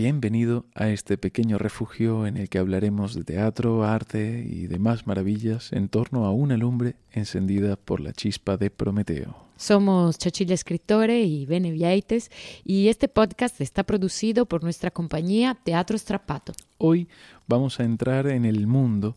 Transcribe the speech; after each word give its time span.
Bienvenido 0.00 0.64
a 0.76 0.90
este 0.90 1.18
pequeño 1.18 1.58
refugio 1.58 2.28
en 2.28 2.36
el 2.36 2.48
que 2.48 2.60
hablaremos 2.60 3.14
de 3.14 3.24
teatro, 3.24 3.82
arte 3.82 4.46
y 4.48 4.68
demás 4.68 5.08
maravillas 5.08 5.72
en 5.72 5.88
torno 5.88 6.24
a 6.24 6.30
una 6.30 6.56
lumbre 6.56 6.94
encendida 7.10 7.74
por 7.74 7.98
la 7.98 8.12
chispa 8.12 8.56
de 8.56 8.70
Prometeo. 8.70 9.34
Somos 9.56 10.16
Chachilla 10.16 10.54
Escritore 10.54 11.22
y 11.22 11.46
Bene 11.46 11.72
Viaites 11.72 12.30
y 12.62 12.86
este 12.86 13.08
podcast 13.08 13.60
está 13.60 13.82
producido 13.82 14.46
por 14.46 14.62
nuestra 14.62 14.92
compañía 14.92 15.58
Teatro 15.64 15.98
Strapato. 15.98 16.52
Hoy 16.78 17.08
vamos 17.48 17.80
a 17.80 17.82
entrar 17.82 18.28
en 18.28 18.44
el 18.44 18.68
mundo 18.68 19.16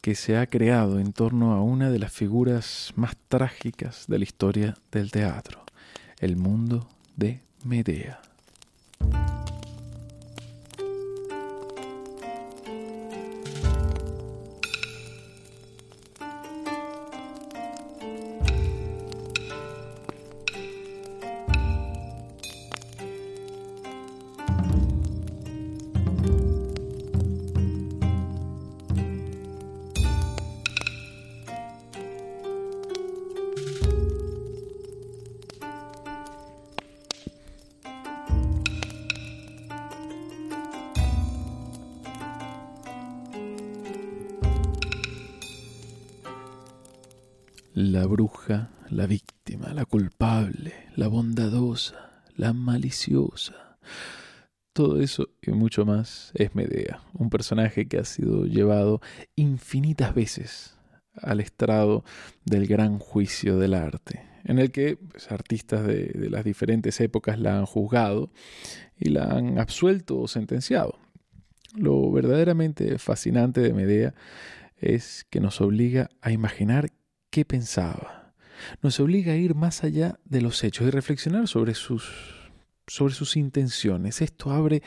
que 0.00 0.16
se 0.16 0.36
ha 0.36 0.48
creado 0.48 0.98
en 0.98 1.12
torno 1.12 1.52
a 1.52 1.62
una 1.62 1.88
de 1.88 2.00
las 2.00 2.12
figuras 2.12 2.92
más 2.96 3.16
trágicas 3.28 4.06
de 4.08 4.18
la 4.18 4.24
historia 4.24 4.74
del 4.90 5.12
teatro, 5.12 5.64
el 6.18 6.34
mundo 6.34 6.88
de 7.14 7.42
Medea. 7.62 8.20
La 47.76 48.06
bruja, 48.06 48.70
la 48.88 49.06
víctima, 49.06 49.74
la 49.74 49.84
culpable, 49.84 50.72
la 50.96 51.08
bondadosa, 51.08 52.22
la 52.34 52.54
maliciosa. 52.54 53.76
Todo 54.72 54.98
eso 54.98 55.28
y 55.42 55.50
mucho 55.50 55.84
más 55.84 56.30
es 56.32 56.54
Medea, 56.54 57.02
un 57.12 57.28
personaje 57.28 57.86
que 57.86 57.98
ha 57.98 58.06
sido 58.06 58.46
llevado 58.46 59.02
infinitas 59.34 60.14
veces 60.14 60.74
al 61.20 61.40
estrado 61.40 62.02
del 62.46 62.66
gran 62.66 62.98
juicio 62.98 63.58
del 63.58 63.74
arte, 63.74 64.22
en 64.44 64.58
el 64.58 64.70
que 64.70 64.96
pues, 64.96 65.30
artistas 65.30 65.86
de, 65.86 66.06
de 66.06 66.30
las 66.30 66.44
diferentes 66.46 66.98
épocas 67.02 67.38
la 67.38 67.58
han 67.58 67.66
juzgado 67.66 68.30
y 68.98 69.10
la 69.10 69.24
han 69.24 69.58
absuelto 69.58 70.18
o 70.18 70.28
sentenciado. 70.28 70.98
Lo 71.74 72.10
verdaderamente 72.10 72.96
fascinante 72.98 73.60
de 73.60 73.74
Medea 73.74 74.14
es 74.78 75.26
que 75.28 75.40
nos 75.40 75.60
obliga 75.60 76.08
a 76.22 76.30
imaginar 76.30 76.90
qué 77.36 77.44
pensaba. 77.44 78.32
Nos 78.80 78.98
obliga 78.98 79.34
a 79.34 79.36
ir 79.36 79.54
más 79.54 79.84
allá 79.84 80.18
de 80.24 80.40
los 80.40 80.64
hechos 80.64 80.86
y 80.86 80.90
reflexionar 80.90 81.48
sobre 81.48 81.74
sus, 81.74 82.10
sobre 82.86 83.12
sus 83.12 83.36
intenciones. 83.36 84.22
Esto 84.22 84.52
abre, 84.52 84.82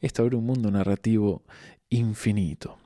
esto 0.00 0.22
abre 0.22 0.36
un 0.36 0.46
mundo 0.46 0.70
narrativo 0.70 1.42
infinito. 1.88 2.78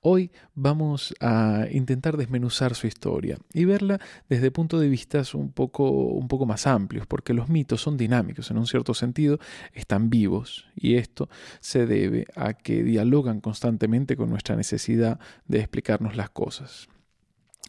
Hoy 0.00 0.32
vamos 0.52 1.14
a 1.20 1.66
intentar 1.70 2.16
desmenuzar 2.16 2.74
su 2.74 2.88
historia 2.88 3.38
y 3.54 3.66
verla 3.66 4.00
desde 4.28 4.50
puntos 4.50 4.80
de 4.80 4.88
vista 4.88 5.22
un 5.34 5.52
poco, 5.52 5.88
un 5.88 6.26
poco 6.26 6.44
más 6.44 6.66
amplios, 6.66 7.06
porque 7.06 7.34
los 7.34 7.48
mitos 7.48 7.80
son 7.80 7.96
dinámicos, 7.96 8.50
en 8.50 8.58
un 8.58 8.66
cierto 8.66 8.94
sentido 8.94 9.38
están 9.74 10.10
vivos 10.10 10.66
y 10.74 10.96
esto 10.96 11.28
se 11.60 11.86
debe 11.86 12.26
a 12.34 12.54
que 12.54 12.82
dialogan 12.82 13.40
constantemente 13.40 14.16
con 14.16 14.28
nuestra 14.28 14.56
necesidad 14.56 15.20
de 15.46 15.60
explicarnos 15.60 16.16
las 16.16 16.30
cosas. 16.30 16.88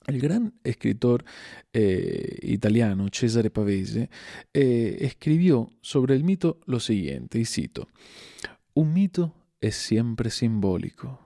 El 0.07 0.19
gran 0.19 0.53
escritor 0.63 1.23
eh, 1.73 2.39
italiano 2.41 3.07
Cesare 3.11 3.51
Pavese 3.51 4.09
eh, 4.53 4.97
escribió 5.01 5.71
sobre 5.81 6.15
el 6.15 6.23
mito 6.23 6.59
lo 6.65 6.79
siguiente, 6.79 7.39
y 7.39 7.45
cito, 7.45 7.87
Un 8.73 8.93
mito 8.93 9.35
es 9.59 9.75
siempre 9.75 10.31
simbólico. 10.31 11.19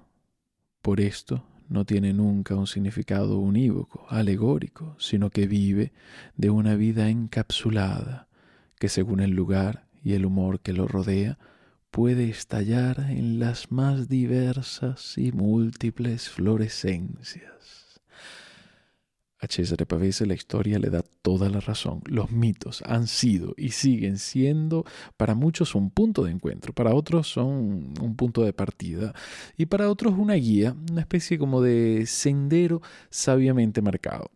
Por 0.81 0.99
esto 0.99 1.45
no 1.69 1.85
tiene 1.85 2.13
nunca 2.13 2.55
un 2.55 2.67
significado 2.67 3.39
unívoco, 3.39 4.05
alegórico, 4.09 4.95
sino 4.99 5.29
que 5.29 5.47
vive 5.47 5.93
de 6.35 6.49
una 6.49 6.75
vida 6.75 7.09
encapsulada, 7.09 8.27
que 8.77 8.89
según 8.89 9.21
el 9.21 9.31
lugar 9.31 9.87
y 10.03 10.13
el 10.13 10.25
humor 10.25 10.59
que 10.59 10.73
lo 10.73 10.87
rodea, 10.87 11.39
puede 11.91 12.29
estallar 12.29 12.99
en 13.09 13.39
las 13.39 13.71
más 13.71 14.09
diversas 14.09 15.17
y 15.17 15.31
múltiples 15.31 16.29
florescencias. 16.29 17.84
A 19.45 19.47
Cesare 19.47 19.85
Pavese 19.85 20.25
la 20.25 20.33
historia 20.33 20.79
le 20.79 20.89
da 20.89 21.03
toda 21.21 21.49
la 21.49 21.59
razón. 21.59 22.01
Los 22.05 22.31
mitos 22.31 22.81
han 22.83 23.05
sido 23.05 23.53
y 23.57 23.69
siguen 23.69 24.17
siendo 24.17 24.85
para 25.17 25.35
muchos 25.35 25.75
un 25.75 25.91
punto 25.91 26.23
de 26.23 26.31
encuentro, 26.31 26.73
para 26.73 26.95
otros 26.95 27.27
son 27.27 27.93
un 28.01 28.15
punto 28.15 28.41
de 28.41 28.53
partida 28.53 29.13
y 29.55 29.67
para 29.67 29.91
otros 29.91 30.15
una 30.17 30.33
guía, 30.33 30.75
una 30.89 31.01
especie 31.01 31.37
como 31.37 31.61
de 31.61 32.05
sendero 32.07 32.81
sabiamente 33.11 33.83
marcado. 33.83 34.31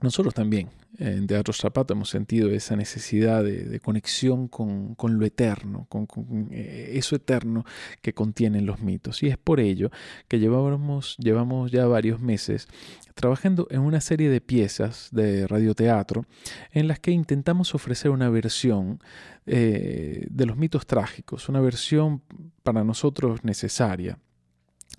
Nosotros 0.00 0.34
también 0.34 0.68
en 0.96 1.26
Teatro 1.26 1.52
Zapato 1.52 1.92
hemos 1.92 2.10
sentido 2.10 2.50
esa 2.50 2.74
necesidad 2.74 3.44
de, 3.44 3.80
conexión 3.80 4.48
con, 4.48 4.96
lo 4.98 5.24
eterno, 5.24 5.86
con, 5.88 6.08
eh, 6.50 6.92
eso 6.94 7.16
eterno 7.16 7.64
que 8.02 8.12
contienen 8.12 8.66
los 8.66 8.80
mitos. 8.80 9.22
Y 9.22 9.28
es 9.28 9.38
por 9.38 9.60
ello 9.60 9.90
que 10.26 10.38
llevamos, 10.38 11.16
llevamos 11.18 11.70
ya 11.70 11.86
varios 11.86 12.20
meses 12.20 12.68
trabajando 13.14 13.66
en 13.70 13.80
una 13.80 14.00
serie 14.00 14.30
de 14.30 14.40
piezas 14.40 15.08
de 15.12 15.46
radioteatro 15.46 16.24
en 16.72 16.88
las 16.88 16.98
que 17.00 17.10
intentamos 17.10 17.74
ofrecer 17.74 18.10
una 18.10 18.30
versión 18.30 19.00
eh, 19.46 20.26
de 20.30 20.46
los 20.46 20.56
mitos 20.56 20.86
trágicos, 20.86 21.48
una 21.48 21.60
versión 21.60 22.22
para 22.62 22.84
nosotros 22.84 23.44
necesaria 23.44 24.18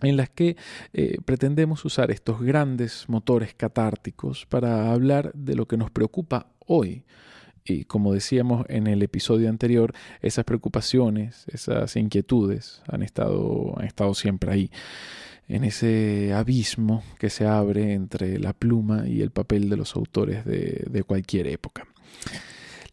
en 0.02 0.18
las 0.18 0.30
que 0.30 0.56
eh, 0.94 1.18
pretendemos 1.26 1.84
usar 1.86 2.12
estos 2.12 2.42
grandes 2.42 3.08
motores 3.08 3.54
catárticos 3.54 4.46
para 4.46 4.92
hablar 4.92 5.32
de 5.34 5.56
lo 5.56 5.68
que 5.68 5.78
nos 5.78 5.92
preocupa 5.92 6.48
hoy. 6.66 7.06
Y 7.66 7.86
como 7.86 8.14
decíamos 8.14 8.66
en 8.70 8.88
el 8.88 9.04
episodio 9.04 9.50
anterior, 9.50 9.94
esas 10.22 10.46
preocupaciones, 10.46 11.46
esas 11.48 11.96
inquietudes 11.96 12.82
han 12.88 13.04
estado, 13.04 13.78
han 13.78 13.86
estado 13.86 14.14
siempre 14.14 14.52
ahí, 14.52 14.72
en 15.48 15.64
ese 15.64 16.32
abismo 16.34 17.04
que 17.18 17.30
se 17.30 17.46
abre 17.46 17.94
entre 17.94 18.40
la 18.40 18.54
pluma 18.54 19.08
y 19.08 19.22
el 19.22 19.32
papel 19.32 19.70
de 19.70 19.78
los 19.78 19.96
autores 19.96 20.46
de, 20.46 20.86
de 20.90 21.04
cualquier 21.04 21.48
época. 21.48 21.88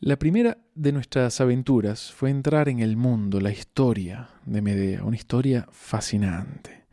La 0.00 0.18
primera 0.18 0.58
de 0.74 0.92
nuestras 0.92 1.40
aventuras 1.40 2.12
fue 2.12 2.30
entrar 2.30 2.68
en 2.68 2.80
el 2.80 2.96
mundo, 2.96 3.40
la 3.40 3.50
historia 3.50 4.28
de 4.44 4.60
Medea, 4.60 5.04
una 5.04 5.16
historia 5.16 5.66
fascinante. 5.70 6.85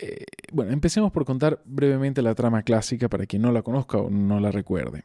Eh, 0.00 0.24
bueno, 0.52 0.72
empecemos 0.72 1.10
por 1.10 1.24
contar 1.24 1.60
brevemente 1.64 2.22
la 2.22 2.34
trama 2.34 2.62
clásica 2.62 3.08
para 3.08 3.26
quien 3.26 3.42
no 3.42 3.50
la 3.50 3.62
conozca 3.62 3.98
o 3.98 4.10
no 4.10 4.38
la 4.38 4.52
recuerde. 4.52 5.02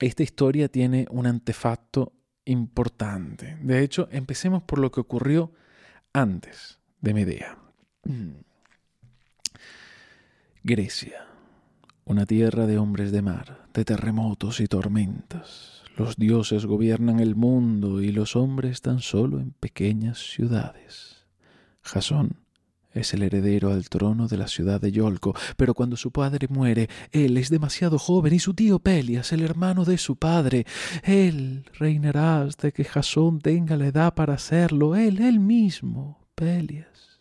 Esta 0.00 0.22
historia 0.22 0.68
tiene 0.68 1.06
un 1.10 1.26
antefacto 1.26 2.12
importante. 2.44 3.56
De 3.62 3.82
hecho, 3.82 4.08
empecemos 4.10 4.62
por 4.64 4.78
lo 4.80 4.90
que 4.90 5.00
ocurrió 5.00 5.52
antes 6.12 6.78
de 7.00 7.14
Medea. 7.14 7.58
Grecia, 10.64 11.26
una 12.04 12.26
tierra 12.26 12.66
de 12.66 12.78
hombres 12.78 13.12
de 13.12 13.22
mar, 13.22 13.66
de 13.72 13.84
terremotos 13.84 14.60
y 14.60 14.66
tormentas. 14.66 15.82
Los 15.96 16.16
dioses 16.16 16.66
gobiernan 16.66 17.20
el 17.20 17.34
mundo 17.34 18.00
y 18.02 18.12
los 18.12 18.36
hombres 18.36 18.82
tan 18.82 19.00
solo 19.00 19.40
en 19.40 19.52
pequeñas 19.52 20.18
ciudades. 20.18 21.26
Jasón 21.82 22.41
es 22.94 23.14
el 23.14 23.22
heredero 23.22 23.70
al 23.70 23.88
trono 23.88 24.28
de 24.28 24.36
la 24.36 24.48
ciudad 24.48 24.80
de 24.80 24.92
Yolco, 24.92 25.34
pero 25.56 25.74
cuando 25.74 25.96
su 25.96 26.10
padre 26.10 26.46
muere, 26.48 26.88
él 27.10 27.36
es 27.36 27.50
demasiado 27.50 27.98
joven 27.98 28.34
y 28.34 28.38
su 28.38 28.54
tío 28.54 28.78
Pelias, 28.78 29.32
el 29.32 29.42
hermano 29.42 29.84
de 29.84 29.98
su 29.98 30.16
padre, 30.16 30.66
él 31.02 31.64
reinará 31.78 32.42
hasta 32.42 32.70
que 32.70 32.84
Jasón 32.84 33.40
tenga 33.40 33.76
la 33.76 33.86
edad 33.86 34.14
para 34.14 34.34
hacerlo, 34.34 34.94
él, 34.94 35.20
él 35.20 35.40
mismo, 35.40 36.20
Pelias. 36.34 37.20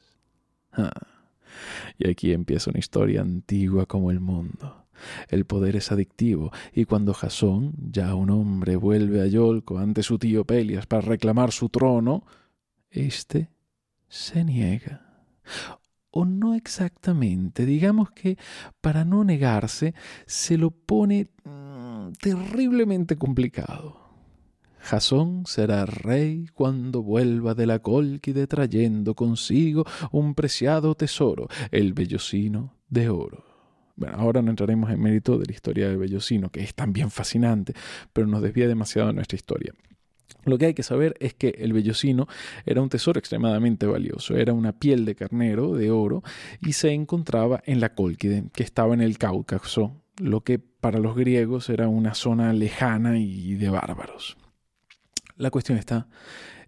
Ah, 0.73 0.91
y 1.97 2.09
aquí 2.09 2.31
empieza 2.31 2.69
una 2.69 2.79
historia 2.79 3.21
antigua 3.21 3.85
como 3.85 4.11
el 4.11 4.19
mundo. 4.19 4.77
El 5.29 5.45
poder 5.45 5.75
es 5.75 5.91
adictivo, 5.91 6.51
y 6.73 6.85
cuando 6.85 7.13
Jasón, 7.13 7.73
ya 7.91 8.13
un 8.13 8.29
hombre, 8.29 8.75
vuelve 8.75 9.21
a 9.21 9.25
Yolco 9.25 9.79
ante 9.79 10.03
su 10.03 10.19
tío 10.19 10.45
Pelias 10.45 10.85
para 10.85 11.01
reclamar 11.01 11.51
su 11.51 11.69
trono, 11.69 12.23
éste 12.91 13.49
se 14.07 14.43
niega 14.43 15.10
o 16.11 16.25
no 16.25 16.53
exactamente. 16.53 17.65
Digamos 17.65 18.11
que 18.11 18.37
para 18.81 19.05
no 19.05 19.23
negarse 19.23 19.93
se 20.25 20.57
lo 20.57 20.71
pone 20.71 21.29
mm, 21.43 22.11
terriblemente 22.21 23.17
complicado. 23.17 23.99
Jasón 24.79 25.43
será 25.45 25.85
rey 25.85 26.47
cuando 26.53 27.03
vuelva 27.03 27.53
de 27.53 27.67
la 27.67 27.79
Cólquide 27.79 28.47
trayendo 28.47 29.13
consigo 29.15 29.85
un 30.11 30.33
preciado 30.33 30.95
tesoro, 30.95 31.47
el 31.69 31.93
vellocino 31.93 32.75
de 32.89 33.09
oro. 33.09 33.45
Bueno, 33.95 34.17
ahora 34.17 34.41
no 34.41 34.49
entraremos 34.49 34.89
en 34.89 34.99
mérito 34.99 35.37
de 35.37 35.45
la 35.45 35.53
historia 35.53 35.87
del 35.87 35.97
vellocino, 35.97 36.49
que 36.49 36.61
es 36.61 36.73
también 36.73 37.11
fascinante, 37.11 37.73
pero 38.11 38.25
nos 38.25 38.41
desvía 38.41 38.67
demasiado 38.67 39.09
de 39.09 39.13
nuestra 39.13 39.35
historia. 39.35 39.73
Lo 40.43 40.57
que 40.57 40.67
hay 40.67 40.73
que 40.73 40.83
saber 40.83 41.15
es 41.19 41.33
que 41.33 41.49
el 41.59 41.73
vellocino 41.73 42.27
era 42.65 42.81
un 42.81 42.89
tesoro 42.89 43.19
extremadamente 43.19 43.85
valioso, 43.85 44.35
era 44.35 44.53
una 44.53 44.73
piel 44.73 45.05
de 45.05 45.15
carnero 45.15 45.75
de 45.75 45.91
oro 45.91 46.23
y 46.61 46.73
se 46.73 46.91
encontraba 46.91 47.61
en 47.65 47.79
la 47.79 47.93
Cólquide, 47.93 48.45
que 48.53 48.63
estaba 48.63 48.93
en 48.93 49.01
el 49.01 49.17
Cáucaso, 49.17 50.01
lo 50.17 50.41
que 50.41 50.59
para 50.59 50.99
los 50.99 51.15
griegos 51.15 51.69
era 51.69 51.87
una 51.87 52.13
zona 52.13 52.53
lejana 52.53 53.19
y 53.19 53.55
de 53.55 53.69
bárbaros. 53.69 54.37
La 55.37 55.49
cuestión 55.49 55.77
está 55.77 56.07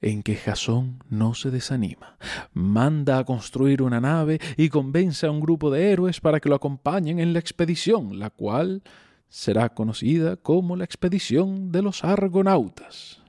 en 0.02 0.22
que 0.22 0.36
Jasón 0.36 1.00
no 1.10 1.34
se 1.34 1.50
desanima. 1.50 2.18
Manda 2.54 3.18
a 3.18 3.24
construir 3.24 3.82
una 3.82 4.02
nave 4.02 4.40
y 4.58 4.70
convence 4.70 5.26
a 5.26 5.32
un 5.32 5.40
grupo 5.40 5.72
de 5.72 5.92
héroes 5.92 6.20
para 6.20 6.40
que 6.40 6.50
lo 6.50 6.56
acompañen 6.56 7.20
en 7.20 7.34
la 7.34 7.40
expedición, 7.40 8.20
la 8.20 8.30
cual 8.30 8.84
será 9.30 9.70
conocida 9.70 10.36
como 10.36 10.76
la 10.76 10.84
expedición 10.84 11.72
de 11.72 11.82
los 11.82 12.04
argonautas. 12.04 13.23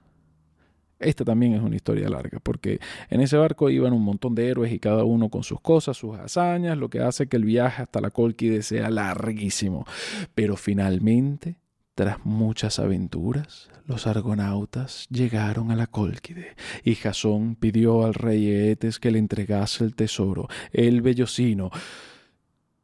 Esta 0.98 1.24
también 1.24 1.54
es 1.54 1.62
una 1.62 1.76
historia 1.76 2.08
larga, 2.08 2.38
porque 2.40 2.80
en 3.10 3.20
ese 3.20 3.36
barco 3.36 3.68
iban 3.70 3.92
un 3.92 4.02
montón 4.02 4.34
de 4.34 4.48
héroes 4.48 4.72
y 4.72 4.78
cada 4.78 5.04
uno 5.04 5.28
con 5.28 5.42
sus 5.42 5.60
cosas, 5.60 5.96
sus 5.96 6.16
hazañas, 6.18 6.78
lo 6.78 6.88
que 6.88 7.00
hace 7.00 7.26
que 7.26 7.36
el 7.36 7.44
viaje 7.44 7.82
hasta 7.82 8.00
la 8.00 8.10
Colquide 8.10 8.62
sea 8.62 8.90
larguísimo. 8.90 9.86
Pero 10.34 10.56
finalmente 10.56 11.56
tras 11.94 12.24
muchas 12.26 12.80
aventuras, 12.80 13.70
los 13.86 14.08
argonautas 14.08 15.06
llegaron 15.10 15.70
a 15.70 15.76
la 15.76 15.86
Cólquide, 15.86 16.56
y 16.82 16.96
Jasón 16.96 17.54
pidió 17.54 18.04
al 18.04 18.14
rey 18.14 18.48
Eetes 18.48 18.98
que 18.98 19.12
le 19.12 19.20
entregase 19.20 19.84
el 19.84 19.94
tesoro, 19.94 20.48
el 20.72 21.02
vellocino. 21.02 21.70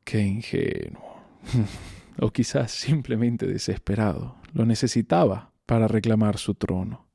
Qué 0.05 0.23
ingenuo. 0.23 1.25
o 2.21 2.31
quizás 2.31 2.71
simplemente 2.71 3.47
desesperado. 3.47 4.37
Lo 4.53 4.65
necesitaba 4.65 5.51
para 5.67 5.89
reclamar 5.89 6.39
su 6.39 6.55
trono. 6.55 7.10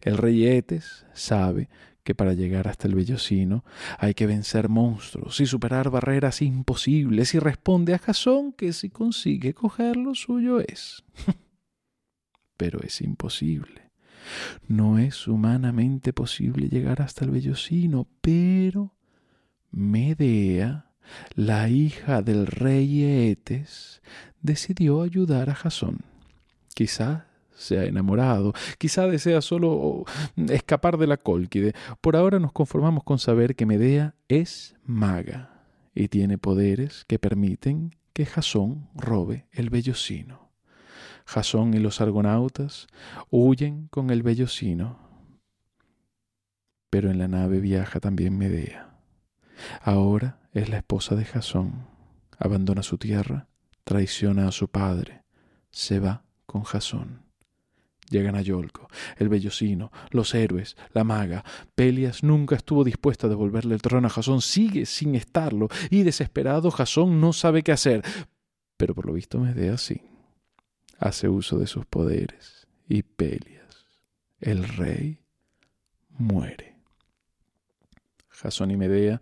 El 0.00 0.16
rey 0.16 0.46
Eetes 0.46 1.06
sabe 1.12 1.68
que 2.06 2.14
para 2.14 2.34
llegar 2.34 2.68
hasta 2.68 2.86
el 2.86 2.94
vellocino 2.94 3.64
hay 3.98 4.14
que 4.14 4.26
vencer 4.26 4.68
monstruos 4.68 5.40
y 5.40 5.46
superar 5.46 5.90
barreras 5.90 6.40
imposibles 6.40 7.34
y 7.34 7.40
responde 7.40 7.94
a 7.94 7.98
Jasón 7.98 8.52
que 8.52 8.72
si 8.72 8.90
consigue 8.90 9.54
coger 9.54 9.96
lo 9.96 10.14
suyo 10.14 10.60
es. 10.60 11.02
Pero 12.56 12.80
es 12.80 13.00
imposible. 13.00 13.90
No 14.68 14.98
es 14.98 15.26
humanamente 15.26 16.12
posible 16.12 16.68
llegar 16.68 17.02
hasta 17.02 17.24
el 17.24 17.30
vellocino, 17.30 18.08
pero 18.20 18.96
Medea, 19.70 20.90
la 21.34 21.68
hija 21.68 22.22
del 22.22 22.46
rey 22.46 23.04
Eetes, 23.04 24.02
decidió 24.40 25.02
ayudar 25.02 25.50
a 25.50 25.54
Jasón. 25.54 26.00
Quizá 26.74 27.26
se 27.56 27.78
ha 27.78 27.84
enamorado, 27.84 28.52
quizá 28.78 29.06
desea 29.06 29.40
solo 29.40 30.04
escapar 30.48 30.98
de 30.98 31.06
la 31.06 31.16
cólquide. 31.16 31.74
Por 32.00 32.16
ahora 32.16 32.38
nos 32.38 32.52
conformamos 32.52 33.02
con 33.02 33.18
saber 33.18 33.56
que 33.56 33.66
Medea 33.66 34.14
es 34.28 34.76
maga 34.84 35.64
y 35.94 36.08
tiene 36.08 36.38
poderes 36.38 37.04
que 37.08 37.18
permiten 37.18 37.96
que 38.12 38.26
Jasón 38.26 38.88
robe 38.94 39.46
el 39.52 39.70
vellocino. 39.70 40.50
Jasón 41.26 41.74
y 41.74 41.78
los 41.78 42.00
argonautas 42.00 42.86
huyen 43.30 43.88
con 43.88 44.10
el 44.10 44.22
vellocino. 44.22 44.98
Pero 46.88 47.10
en 47.10 47.18
la 47.18 47.28
nave 47.28 47.60
viaja 47.60 47.98
también 47.98 48.38
Medea. 48.38 48.96
Ahora 49.82 50.38
es 50.52 50.68
la 50.68 50.78
esposa 50.78 51.16
de 51.16 51.24
Jasón. 51.24 51.88
Abandona 52.38 52.82
su 52.82 52.96
tierra, 52.96 53.48
traiciona 53.84 54.46
a 54.46 54.52
su 54.52 54.68
padre, 54.68 55.24
se 55.70 55.98
va 55.98 56.24
con 56.44 56.62
Jasón. 56.62 57.25
Llegan 58.10 58.36
a 58.36 58.42
Yolco, 58.42 58.88
el 59.16 59.28
vellocino, 59.28 59.90
los 60.10 60.34
héroes, 60.34 60.76
la 60.92 61.04
maga. 61.04 61.44
Pelias 61.74 62.22
nunca 62.22 62.54
estuvo 62.54 62.84
dispuesta 62.84 63.26
a 63.26 63.30
devolverle 63.30 63.74
el 63.74 63.82
trono 63.82 64.06
a 64.06 64.10
Jasón, 64.10 64.42
sigue 64.42 64.86
sin 64.86 65.14
estarlo, 65.14 65.68
y 65.90 66.02
desesperado 66.02 66.70
Jasón 66.70 67.20
no 67.20 67.32
sabe 67.32 67.62
qué 67.62 67.72
hacer. 67.72 68.02
Pero 68.76 68.94
por 68.94 69.06
lo 69.06 69.12
visto 69.12 69.38
Medea 69.38 69.76
sí 69.76 70.02
hace 70.98 71.28
uso 71.28 71.58
de 71.58 71.66
sus 71.66 71.86
poderes 71.86 72.66
y 72.88 73.02
Pelias, 73.02 73.86
el 74.40 74.66
rey, 74.66 75.20
muere. 76.10 76.76
Jasón 78.28 78.70
y 78.70 78.76
Medea 78.76 79.20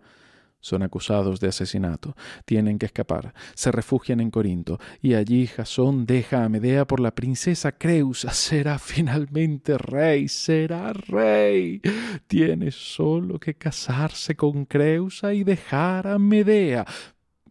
son 0.65 0.81
acusados 0.81 1.39
de 1.39 1.49
asesinato, 1.49 2.15
tienen 2.43 2.79
que 2.79 2.87
escapar, 2.87 3.35
se 3.53 3.71
refugian 3.71 4.19
en 4.19 4.31
Corinto, 4.31 4.79
y 4.99 5.13
allí 5.13 5.45
Jasón 5.45 6.07
deja 6.07 6.43
a 6.43 6.49
Medea 6.49 6.87
por 6.87 6.99
la 6.99 7.13
princesa 7.13 7.71
Creusa. 7.73 8.31
Será 8.33 8.79
finalmente 8.79 9.77
rey, 9.77 10.27
será 10.27 10.91
rey. 10.91 11.81
Tiene 12.25 12.71
solo 12.71 13.39
que 13.39 13.53
casarse 13.53 14.35
con 14.35 14.65
Creusa 14.65 15.35
y 15.35 15.43
dejar 15.43 16.07
a 16.07 16.17
Medea. 16.17 16.83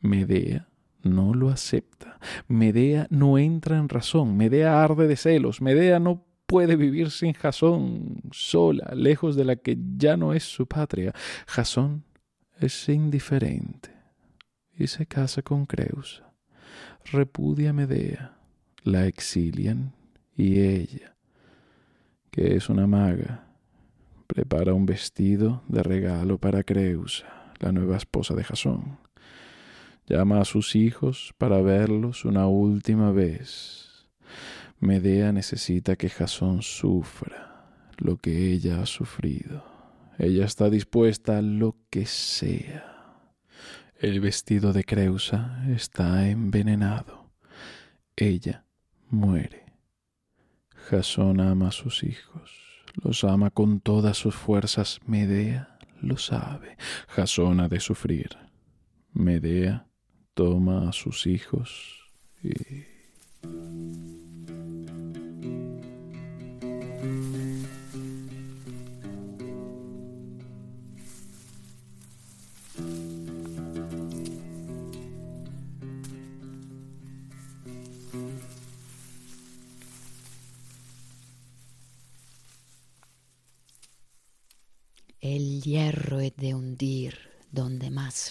Medea 0.01 0.67
no 1.05 1.35
lo 1.35 1.51
acepta. 1.51 2.19
Medea 2.49 3.07
no 3.11 3.39
entra 3.39 3.79
en 3.79 3.89
razón. 3.89 4.37
Medea 4.37 4.83
arde 4.83 5.07
de 5.07 5.17
celos. 5.17 5.61
Medea 5.61 6.01
no 6.01 6.25
puede 6.47 6.75
vivir 6.75 7.13
sin 7.13 7.33
Jasón, 7.33 8.23
sola, 8.33 8.93
lejos 8.95 9.37
de 9.37 9.45
la 9.45 9.55
que 9.55 9.79
ya 9.97 10.17
no 10.17 10.35
es 10.35 10.43
su 10.43 10.67
patria. 10.67 11.13
Jasón 11.47 12.03
es 12.61 12.89
indiferente 12.89 13.91
y 14.77 14.87
se 14.87 15.07
casa 15.07 15.43
con 15.43 15.67
Creusa. 15.67 16.33
Repudia 17.13 17.71
a 17.71 17.73
Medea, 17.73 18.37
la 18.83 19.07
exilian 19.07 19.93
y 20.37 20.61
ella, 20.61 21.17
que 22.31 22.57
es 22.57 22.69
una 22.69 22.87
maga, 22.87 23.47
prepara 24.27 24.75
un 24.75 24.87
vestido 24.87 25.63
de 25.69 25.83
regalo 25.83 26.39
para 26.39 26.63
Creusa, 26.63 27.53
la 27.61 27.73
nueva 27.73 27.97
esposa 27.97 28.35
de 28.35 28.45
Jasón. 28.45 28.99
Llama 30.07 30.41
a 30.41 30.45
sus 30.45 30.77
hijos 30.77 31.35
para 31.39 31.61
verlos 31.63 32.25
una 32.25 32.47
última 32.47 33.11
vez. 33.11 34.09
Medea 34.81 35.33
necesita 35.33 35.97
que 35.97 36.11
Jasón 36.11 36.63
sufra 36.63 37.71
lo 37.99 38.17
que 38.17 38.53
ella 38.53 38.83
ha 38.83 38.87
sufrido. 38.87 39.74
Ella 40.19 40.45
está 40.45 40.71
dispuesta 40.71 41.39
a 41.39 41.43
lo 41.43 41.77
que 41.91 42.07
sea. 42.07 42.95
El 43.99 44.21
vestido 44.21 44.73
de 44.73 44.85
Creusa 44.85 45.65
está 45.69 46.29
envenenado. 46.29 47.31
Ella 48.17 48.65
muere. 49.09 49.65
Jasón 50.89 51.41
ama 51.41 51.69
a 51.69 51.73
sus 51.73 52.05
hijos. 52.05 52.53
Los 53.03 53.25
ama 53.25 53.51
con 53.51 53.81
todas 53.81 54.17
sus 54.17 54.35
fuerzas. 54.35 55.01
Medea 55.07 55.79
lo 56.01 56.17
sabe. 56.17 56.77
Jasón 57.09 57.61
ha 57.61 57.69
de 57.69 57.81
sufrir. 57.81 58.37
Medea 59.13 59.87
toma 60.35 60.89
a 60.89 60.93
sus 60.93 61.27
hijos 61.27 62.11
y... 62.43 62.53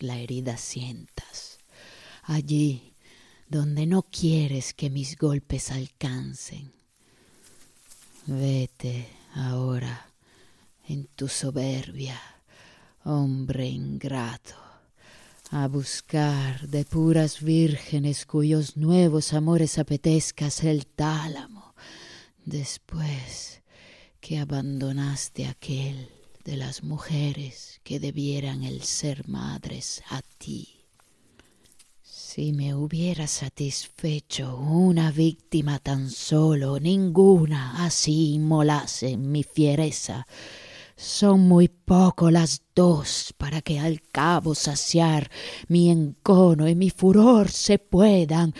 la 0.02 0.18
herida 0.18 0.58
sientas 0.58 1.60
allí 2.24 2.96
donde 3.48 3.86
no 3.86 4.04
quieres 4.04 4.74
que 4.74 4.90
mis 4.90 5.18
golpes 5.18 5.72
alcancen. 5.72 6.72
Vete 8.25 9.08
ahora 9.36 10.10
en 10.88 11.06
tu 11.08 11.28
soberbia, 11.28 12.20
hombre 13.04 13.68
ingrato, 13.68 14.56
a 15.52 15.68
buscar 15.68 16.68
de 16.68 16.86
puras 16.86 17.42
vírgenes 17.42 18.25
cuyos 18.25 18.75
nuevos 18.78 19.34
amores 19.34 19.78
apetezcas 19.78 20.63
el 20.63 20.88
tálamo, 20.88 21.75
después 22.46 23.62
que 24.20 24.40
abandonaste 24.40 25.46
aquel 25.46 26.10
de 26.43 26.57
las 26.57 26.83
mujeres 26.83 27.79
que 27.83 28.00
debieran 28.00 28.63
el 28.63 28.83
ser 28.83 29.27
madres 29.27 30.03
a 30.09 30.21
ti. 30.38 30.85
Si 32.01 32.51
me 32.51 32.73
hubiera 32.73 33.27
satisfecho 33.27 34.57
una 34.57 35.12
víctima 35.12 35.79
tan 35.79 36.09
solo, 36.09 36.79
ninguna 36.79 37.85
así 37.85 38.33
inmolase 38.33 39.17
mi 39.17 39.43
fiereza 39.43 40.25
son 40.95 41.47
muy 41.47 41.67
poco 41.67 42.31
las 42.31 42.62
dos 42.75 43.33
para 43.38 43.62
que 43.62 43.79
al 43.79 44.01
cabo 44.01 44.55
saciar 44.55 45.29
mi 45.67 45.89
encono 45.89 46.67
y 46.67 46.75
mi 46.75 46.89
furor 46.89 47.50
se 47.51 47.79
puedan. 47.79 48.53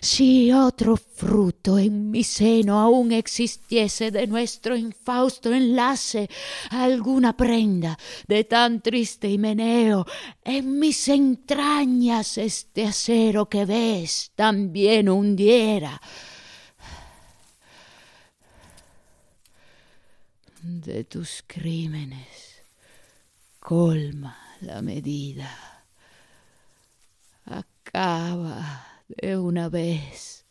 Si 0.00 0.52
otro 0.52 0.96
fruto 0.96 1.78
en 1.78 2.10
mi 2.10 2.24
seno 2.24 2.80
aún 2.80 3.12
existiese 3.12 4.10
de 4.10 4.26
nuestro 4.26 4.76
infausto 4.76 5.52
enlace, 5.52 6.28
alguna 6.70 7.36
prenda 7.36 7.98
de 8.26 8.44
tan 8.44 8.80
triste 8.80 9.28
himeneo, 9.28 10.06
en 10.44 10.78
mis 10.78 11.08
entrañas 11.08 12.38
este 12.38 12.86
acero 12.86 13.48
que 13.48 13.64
ves 13.64 14.32
también 14.34 15.08
hundiera 15.08 16.00
de 20.62 21.02
tus 21.04 21.42
crímenes 21.46 22.62
colma 23.58 24.36
la 24.60 24.80
medida. 24.80 25.50
Acaba 27.44 29.02
de 29.08 29.36
una 29.36 29.68
vez. 29.68 30.46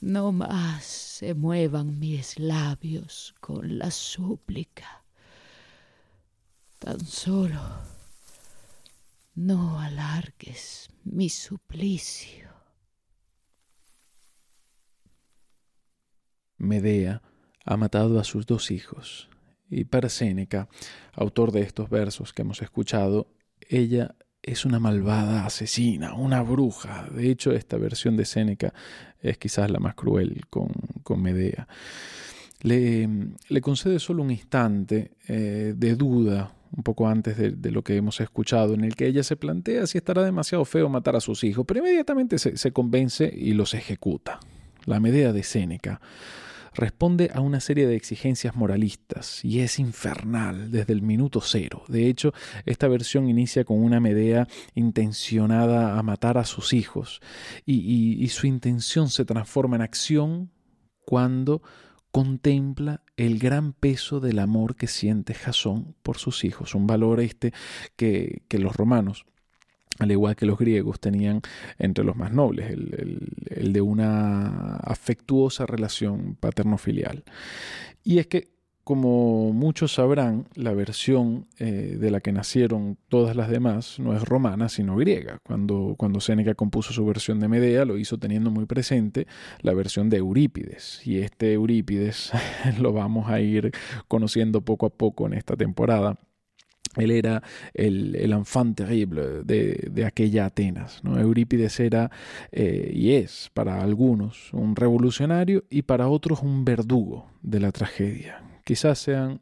No 0.00 0.32
más 0.32 0.84
se 0.84 1.34
muevan 1.34 1.98
mis 1.98 2.38
labios 2.38 3.34
con 3.40 3.78
la 3.78 3.90
súplica. 3.90 5.04
Tan 6.78 7.04
solo 7.04 7.60
no 9.34 9.78
alargues 9.80 10.90
mi 11.04 11.28
suplicio. 11.28 12.50
Medea 16.58 17.22
ha 17.64 17.76
matado 17.76 18.18
a 18.18 18.24
sus 18.24 18.46
dos 18.46 18.70
hijos. 18.70 19.28
Y 19.70 19.84
para 19.84 20.08
Séneca, 20.08 20.68
autor 21.12 21.52
de 21.52 21.60
estos 21.60 21.88
versos 21.90 22.32
que 22.32 22.42
hemos 22.42 22.60
escuchado, 22.62 23.28
ella 23.68 24.14
es 24.42 24.64
una 24.64 24.78
malvada 24.78 25.46
asesina, 25.46 26.14
una 26.14 26.42
bruja. 26.42 27.08
De 27.14 27.30
hecho, 27.30 27.52
esta 27.52 27.76
versión 27.76 28.16
de 28.16 28.24
Séneca 28.24 28.72
es 29.20 29.38
quizás 29.38 29.70
la 29.70 29.78
más 29.78 29.94
cruel 29.94 30.42
con, 30.48 30.70
con 31.02 31.22
Medea. 31.22 31.68
Le, 32.62 33.08
concede 33.62 33.98
solo 33.98 34.22
un 34.22 34.30
instante 34.30 35.12
eh, 35.28 35.74
de 35.76 35.94
duda, 35.94 36.54
un 36.76 36.82
poco 36.82 37.08
antes 37.08 37.36
de, 37.36 37.50
de, 37.52 37.70
lo 37.70 37.82
que 37.82 37.96
hemos 37.96 38.20
escuchado, 38.20 38.74
en 38.74 38.84
el 38.84 38.94
que 38.96 39.06
ella 39.06 39.22
se 39.22 39.36
plantea 39.36 39.86
si 39.86 39.98
estará 39.98 40.22
demasiado 40.22 40.64
feo 40.64 40.88
matar 40.88 41.16
a 41.16 41.20
sus 41.20 41.42
hijos, 41.44 41.64
pero 41.66 41.80
inmediatamente 41.80 42.38
se, 42.38 42.56
se 42.56 42.72
convence 42.72 43.32
y 43.34 43.52
los 43.52 43.74
ejecuta. 43.74 44.40
La 44.84 45.00
Medea 45.00 45.32
de 45.32 45.42
Séneca 45.42 46.00
responde 46.74 47.30
a 47.34 47.40
una 47.40 47.60
serie 47.60 47.86
de 47.86 47.96
exigencias 47.96 48.56
moralistas 48.56 49.44
y 49.44 49.60
es 49.60 49.78
infernal 49.78 50.70
desde 50.70 50.92
el 50.92 51.02
minuto 51.02 51.40
cero. 51.40 51.82
De 51.88 52.08
hecho, 52.08 52.32
esta 52.66 52.88
versión 52.88 53.28
inicia 53.28 53.64
con 53.64 53.82
una 53.82 54.00
Medea 54.00 54.46
intencionada 54.74 55.98
a 55.98 56.02
matar 56.02 56.38
a 56.38 56.44
sus 56.44 56.72
hijos 56.72 57.20
y, 57.66 58.28
su 58.30 58.46
intención 58.46 59.08
se 59.08 59.24
transforma 59.24 59.76
en 59.76 59.82
acción 59.82 60.50
cuando 61.04 61.62
contempla 62.12 63.02
el 63.16 63.38
gran 63.38 63.72
peso 63.72 64.20
del 64.20 64.38
amor 64.38 64.76
que 64.76 64.86
siente 64.86 65.34
Jasón 65.34 65.96
por 66.02 66.16
sus 66.16 66.44
hijos, 66.44 66.74
un 66.74 66.86
valor 66.86 67.20
este 67.20 67.52
que 67.96 68.42
los 68.50 68.74
romanos 68.76 69.26
al 70.00 70.10
igual 70.10 70.34
que 70.34 70.46
los 70.46 70.58
griegos, 70.58 70.98
tenían 70.98 71.42
entre 71.78 72.04
los 72.04 72.16
más 72.16 72.32
nobles, 72.32 72.70
el, 72.70 73.72
de 73.72 73.80
una 73.82 74.76
afectuosa 74.76 75.66
relación 75.66 76.36
paterno-filial. 76.40 77.22
Y 78.02 78.18
es 78.18 78.26
que, 78.26 78.48
como 78.82 79.52
muchos 79.52 79.92
sabrán, 79.92 80.48
la 80.54 80.72
versión 80.72 81.46
eh, 81.58 81.98
de 82.00 82.10
la 82.10 82.20
que 82.20 82.32
nacieron 82.32 82.96
todas 83.08 83.36
las 83.36 83.50
demás 83.50 84.00
no 84.00 84.16
es 84.16 84.22
romana, 84.24 84.70
sino 84.70 84.96
griega. 84.96 85.38
Cuando, 85.42 85.94
cuando 85.98 86.18
Séneca 86.20 86.54
compuso 86.54 86.94
su 86.94 87.04
versión 87.04 87.38
de 87.38 87.48
Medea, 87.48 87.84
lo 87.84 87.98
hizo 87.98 88.18
teniendo 88.18 88.50
muy 88.50 88.64
presente 88.64 89.26
la 89.60 89.74
versión 89.74 90.08
de 90.08 90.16
Eurípides. 90.16 91.06
Y 91.06 91.18
este 91.18 91.52
Eurípides 91.52 92.32
lo 92.80 92.94
vamos 92.94 93.28
a 93.28 93.40
ir 93.40 93.70
conociendo 94.08 94.62
poco 94.62 94.86
a 94.86 94.90
poco 94.90 95.26
en 95.26 95.34
esta 95.34 95.56
temporada 95.56 96.18
él 96.96 97.10
era 97.12 97.42
el, 97.72 98.16
el 98.16 98.32
enfant 98.32 98.76
terrible 98.76 99.42
de, 99.44 99.88
de 99.90 100.04
aquella 100.04 100.46
Atenas. 100.46 101.00
¿no? 101.04 101.18
Eurípides 101.18 101.78
era 101.78 102.10
eh, 102.50 102.90
y 102.92 103.12
es 103.12 103.50
para 103.54 103.82
algunos 103.82 104.52
un 104.52 104.74
revolucionario 104.74 105.64
y 105.70 105.82
para 105.82 106.08
otros 106.08 106.42
un 106.42 106.64
verdugo 106.64 107.30
de 107.42 107.60
la 107.60 107.70
tragedia. 107.70 108.42
Quizás 108.64 108.98
sean, 108.98 109.40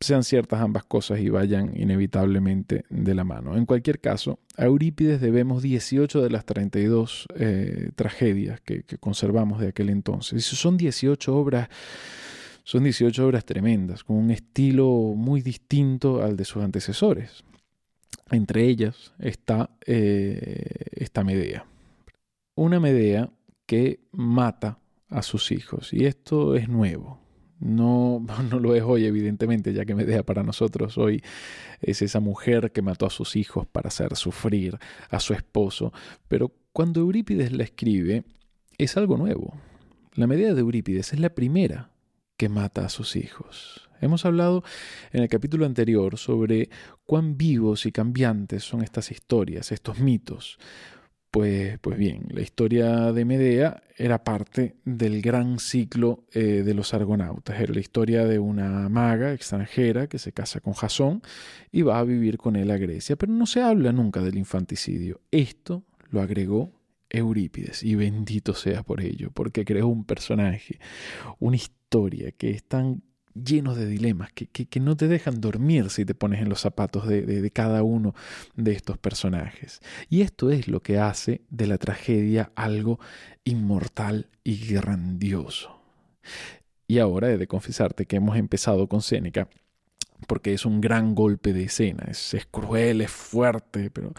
sean 0.00 0.22
ciertas 0.22 0.60
ambas 0.60 0.84
cosas 0.84 1.20
y 1.20 1.30
vayan 1.30 1.72
inevitablemente 1.74 2.84
de 2.90 3.14
la 3.14 3.24
mano. 3.24 3.56
En 3.56 3.64
cualquier 3.64 3.98
caso, 3.98 4.38
a 4.58 4.66
Eurípides 4.66 5.20
debemos 5.20 5.62
18 5.62 6.22
de 6.22 6.30
las 6.30 6.44
32 6.44 7.26
eh, 7.36 7.90
tragedias 7.96 8.60
que, 8.60 8.82
que 8.82 8.98
conservamos 8.98 9.60
de 9.60 9.68
aquel 9.68 9.88
entonces. 9.88 10.52
Y 10.52 10.56
son 10.56 10.76
18 10.76 11.34
obras 11.34 11.68
son 12.66 12.82
18 12.82 13.24
obras 13.24 13.44
tremendas, 13.44 14.02
con 14.02 14.16
un 14.16 14.32
estilo 14.32 14.88
muy 15.14 15.40
distinto 15.40 16.20
al 16.20 16.36
de 16.36 16.44
sus 16.44 16.64
antecesores. 16.64 17.44
Entre 18.28 18.64
ellas 18.64 19.12
está 19.20 19.70
eh, 19.86 20.64
esta 20.90 21.22
Medea. 21.22 21.64
Una 22.56 22.80
Medea 22.80 23.30
que 23.66 24.00
mata 24.10 24.80
a 25.10 25.22
sus 25.22 25.52
hijos. 25.52 25.92
Y 25.92 26.06
esto 26.06 26.56
es 26.56 26.68
nuevo. 26.68 27.20
No, 27.60 28.26
no 28.50 28.58
lo 28.58 28.74
es 28.74 28.82
hoy, 28.82 29.04
evidentemente, 29.04 29.72
ya 29.72 29.84
que 29.84 29.94
Medea 29.94 30.24
para 30.24 30.42
nosotros 30.42 30.98
hoy 30.98 31.22
es 31.80 32.02
esa 32.02 32.18
mujer 32.18 32.72
que 32.72 32.82
mató 32.82 33.06
a 33.06 33.10
sus 33.10 33.36
hijos 33.36 33.68
para 33.68 33.90
hacer 33.90 34.16
sufrir 34.16 34.76
a 35.08 35.20
su 35.20 35.34
esposo. 35.34 35.92
Pero 36.26 36.52
cuando 36.72 36.98
Eurípides 36.98 37.52
la 37.52 37.62
escribe, 37.62 38.24
es 38.76 38.96
algo 38.96 39.16
nuevo. 39.16 39.54
La 40.14 40.26
Medea 40.26 40.52
de 40.52 40.62
Eurípides 40.62 41.12
es 41.12 41.20
la 41.20 41.30
primera 41.30 41.92
que 42.36 42.48
mata 42.48 42.84
a 42.84 42.88
sus 42.88 43.16
hijos. 43.16 43.88
Hemos 44.00 44.24
hablado 44.24 44.62
en 45.12 45.22
el 45.22 45.28
capítulo 45.28 45.64
anterior 45.64 46.18
sobre 46.18 46.68
cuán 47.04 47.36
vivos 47.36 47.86
y 47.86 47.92
cambiantes 47.92 48.62
son 48.64 48.82
estas 48.82 49.10
historias, 49.10 49.72
estos 49.72 50.00
mitos. 50.00 50.58
Pues, 51.30 51.78
pues 51.80 51.98
bien, 51.98 52.28
la 52.30 52.40
historia 52.40 53.12
de 53.12 53.24
Medea 53.24 53.82
era 53.96 54.24
parte 54.24 54.76
del 54.84 55.20
gran 55.20 55.58
ciclo 55.58 56.24
eh, 56.32 56.62
de 56.64 56.74
los 56.74 56.94
argonautas. 56.94 57.60
Era 57.60 57.74
la 57.74 57.80
historia 57.80 58.24
de 58.24 58.38
una 58.38 58.88
maga 58.88 59.32
extranjera 59.32 60.06
que 60.06 60.18
se 60.18 60.32
casa 60.32 60.60
con 60.60 60.72
Jasón 60.74 61.22
y 61.72 61.82
va 61.82 61.98
a 61.98 62.04
vivir 62.04 62.38
con 62.38 62.56
él 62.56 62.70
a 62.70 62.78
Grecia. 62.78 63.16
Pero 63.16 63.32
no 63.32 63.46
se 63.46 63.60
habla 63.60 63.92
nunca 63.92 64.22
del 64.22 64.38
infanticidio. 64.38 65.20
Esto 65.30 65.84
lo 66.10 66.20
agregó 66.22 66.72
Eurípides, 67.08 67.82
y 67.82 67.94
bendito 67.94 68.54
sea 68.54 68.82
por 68.82 69.00
ello, 69.00 69.30
porque 69.32 69.64
creó 69.64 69.86
un 69.86 70.04
personaje, 70.04 70.80
una 71.38 71.56
historia 71.56 71.75
que 72.36 72.50
es 72.50 72.64
tan 72.64 73.02
lleno 73.34 73.74
de 73.74 73.86
dilemas, 73.86 74.32
que, 74.32 74.46
que, 74.46 74.80
no 74.80 74.96
te 74.96 75.08
dejan 75.08 75.40
dormir 75.40 75.90
si 75.90 76.04
te 76.04 76.14
pones 76.14 76.40
en 76.40 76.48
los 76.48 76.60
zapatos 76.60 77.06
de, 77.06 77.22
de, 77.22 77.50
cada 77.50 77.82
uno 77.82 78.14
de 78.54 78.72
estos 78.72 78.98
personajes. 78.98 79.80
Y 80.08 80.22
esto 80.22 80.50
es 80.50 80.68
lo 80.68 80.80
que 80.82 80.98
hace 80.98 81.42
de 81.50 81.66
la 81.66 81.78
tragedia 81.78 82.50
algo 82.54 82.98
inmortal 83.44 84.28
y 84.42 84.72
grandioso. 84.72 85.80
Y 86.88 86.98
ahora 86.98 87.30
he 87.30 87.36
de 87.36 87.46
confesarte 87.46 88.06
que 88.06 88.16
hemos 88.16 88.36
empezado 88.36 88.88
con 88.88 89.02
Séneca 89.02 89.48
porque 90.26 90.54
es 90.54 90.64
un 90.64 90.80
gran 90.80 91.14
golpe 91.14 91.52
de 91.52 91.64
escena, 91.64 92.04
es, 92.08 92.32
es, 92.32 92.46
cruel, 92.46 93.02
es 93.02 93.10
fuerte, 93.10 93.90
pero 93.90 94.14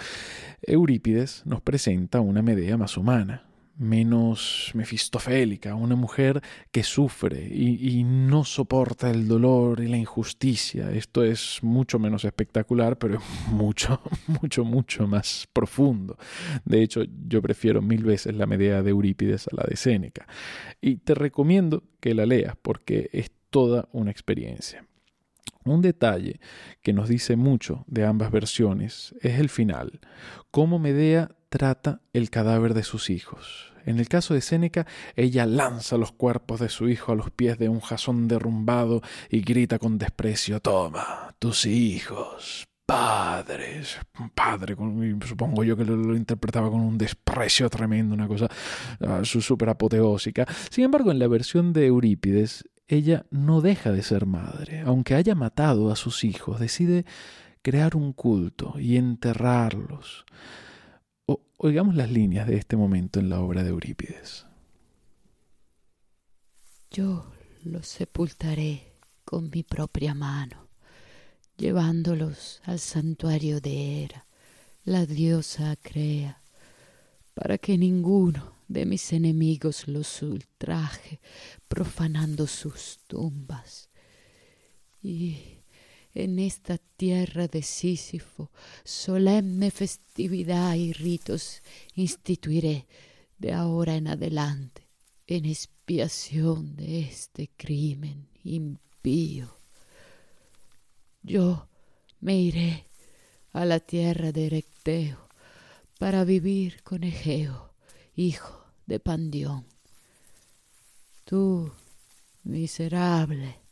Eurípides 0.62 1.42
nos 1.46 1.62
presenta 1.62 2.22
una 2.22 2.44
Medea 2.44 2.78
más 2.78 2.98
humana, 2.98 3.47
menos 3.78 4.72
mefistofélica, 4.74 5.76
una 5.76 5.96
mujer 5.96 6.42
que 6.72 6.84
sufre 6.84 7.48
y, 7.48 8.04
no 8.04 8.44
soporta 8.44 9.10
el 9.10 9.28
dolor 9.28 9.82
y 9.82 9.88
la 9.88 9.98
injusticia. 9.98 10.92
Esto 10.92 11.24
es 11.24 11.60
mucho 11.62 12.00
menos 12.00 12.26
espectacular, 12.26 12.98
pero 12.98 13.16
es 13.16 13.52
mucho, 13.52 14.02
mucho, 14.42 14.66
mucho 14.66 15.08
más 15.08 15.48
profundo. 15.54 16.18
De 16.66 16.82
hecho, 16.82 17.04
yo 17.28 17.42
prefiero 17.42 17.82
mil 17.82 18.04
veces 18.04 18.36
la 18.36 18.48
Medea 18.48 18.82
de 18.82 18.92
Eurípides 18.92 19.48
a 19.48 19.56
la 19.56 19.64
de 19.64 19.76
Séneca. 19.76 20.28
Y 20.82 20.98
te 20.98 21.14
recomiendo 21.14 21.84
que 22.00 22.14
la 22.14 22.26
leas 22.26 22.56
porque 22.62 23.10
es 23.14 23.32
toda 23.50 23.88
una 23.92 24.12
experiencia. 24.12 24.86
Un 25.64 25.82
detalle 25.82 26.40
que 26.82 26.94
nos 26.94 27.10
dice 27.10 27.36
mucho 27.36 27.84
de 27.88 28.06
ambas 28.06 28.32
versiones 28.32 29.14
es 29.22 29.40
el 29.40 29.50
final, 29.50 30.00
cómo 30.50 30.80
Medea 30.80 31.37
trata 31.50 32.02
el 32.14 32.30
cadáver 32.30 32.74
de 32.74 32.84
sus 32.84 33.10
hijos. 33.10 33.74
En 33.86 34.00
el 34.00 34.10
caso 34.10 34.34
de 34.34 34.42
Séneca, 34.42 34.86
ella 35.16 35.46
lanza 35.46 35.98
los 35.98 36.12
cuerpos 36.12 36.60
de 36.60 36.68
su 36.68 36.90
hijo 36.90 37.14
a 37.14 37.16
los 37.16 37.32
pies 37.32 37.58
de 37.58 37.70
un 37.70 37.80
jasón 37.80 38.28
derrumbado 38.28 39.02
y 39.30 39.42
grita 39.42 39.80
con 39.80 39.98
desprecio, 39.98 40.60
Toma, 40.60 41.34
tus 41.40 41.66
hijos, 41.66 42.68
padre, 42.86 43.82
padre, 44.36 44.76
supongo 45.26 45.64
yo 45.64 45.78
que 45.78 45.86
lo, 45.86 46.16
interpretaba 46.18 46.70
con 46.70 46.82
un 46.82 46.98
desprecio 46.98 47.70
tremendo, 47.70 48.14
una 48.14 48.28
cosa 48.28 48.50
uh, 49.00 49.24
súper 49.24 49.70
apoteósica. 49.70 50.46
Sin 50.70 50.84
embargo, 50.84 51.12
en 51.12 51.20
la 51.20 51.28
versión 51.30 51.72
de 51.72 51.88
Eurípides, 51.88 52.66
ella 52.90 53.26
no 53.30 53.62
deja 53.62 53.92
de 53.92 54.04
ser 54.04 54.26
madre. 54.26 54.82
Aunque 54.86 55.16
haya 55.16 55.36
matado 55.36 55.92
a 55.92 55.96
sus 55.96 56.24
hijos, 56.24 56.60
decide 56.60 57.06
crear 57.62 57.96
un 57.96 58.14
culto 58.14 58.76
y 58.80 58.98
enterrarlos. 58.98 60.26
Oigamos 61.58 61.96
las 61.96 62.12
líneas 62.12 62.48
de 62.48 62.56
este 62.56 62.78
momento 62.78 63.20
en 63.20 63.30
la 63.30 63.40
obra 63.40 63.64
de 63.64 63.70
Eurípides. 63.70 64.46
Yo 66.92 67.32
los 67.64 67.88
sepultaré 67.88 68.94
con 69.26 69.50
mi 69.50 69.64
propia 69.64 70.14
mano, 70.14 70.68
llevándolos 71.58 72.62
al 72.64 72.80
santuario 72.80 73.60
de 73.60 74.04
Hera, 74.04 74.26
la 74.86 75.06
diosa 75.06 75.76
Crea, 75.76 76.42
para 77.34 77.58
que 77.58 77.78
ninguno 77.78 78.56
de 78.68 78.86
mis 78.86 79.12
enemigos 79.12 79.88
los 79.88 80.22
ultraje, 80.22 81.20
profanando 81.68 82.48
sus 82.48 83.00
tumbas. 83.08 83.90
Y 85.02 85.57
en 86.18 86.40
esta 86.40 86.80
tierra 86.80 87.48
de 87.48 87.62
Sísifo, 87.62 88.50
solemne 88.84 89.70
festividad 89.70 90.74
y 90.74 90.92
ritos 90.92 91.62
instituiré 91.94 92.88
de 93.38 93.54
ahora 93.54 93.96
en 93.96 94.08
adelante, 94.08 94.88
en 95.28 95.46
expiación 95.46 96.76
de 96.76 97.02
este 97.02 97.52
crimen 97.56 98.30
impío. 98.44 99.60
Yo 101.22 101.70
me 102.20 102.40
iré 102.40 102.88
a 103.52 103.66
la 103.66 103.80
tierra 103.80 104.32
de 104.32 104.48
Erecteo 104.48 105.30
para 106.00 106.24
vivir 106.24 106.82
con 106.82 107.04
Egeo, 107.04 107.76
hijo 108.16 108.66
de 108.88 109.00
Pandión. 109.00 109.68
Tú, 111.26 111.72
miserable, 112.44 113.67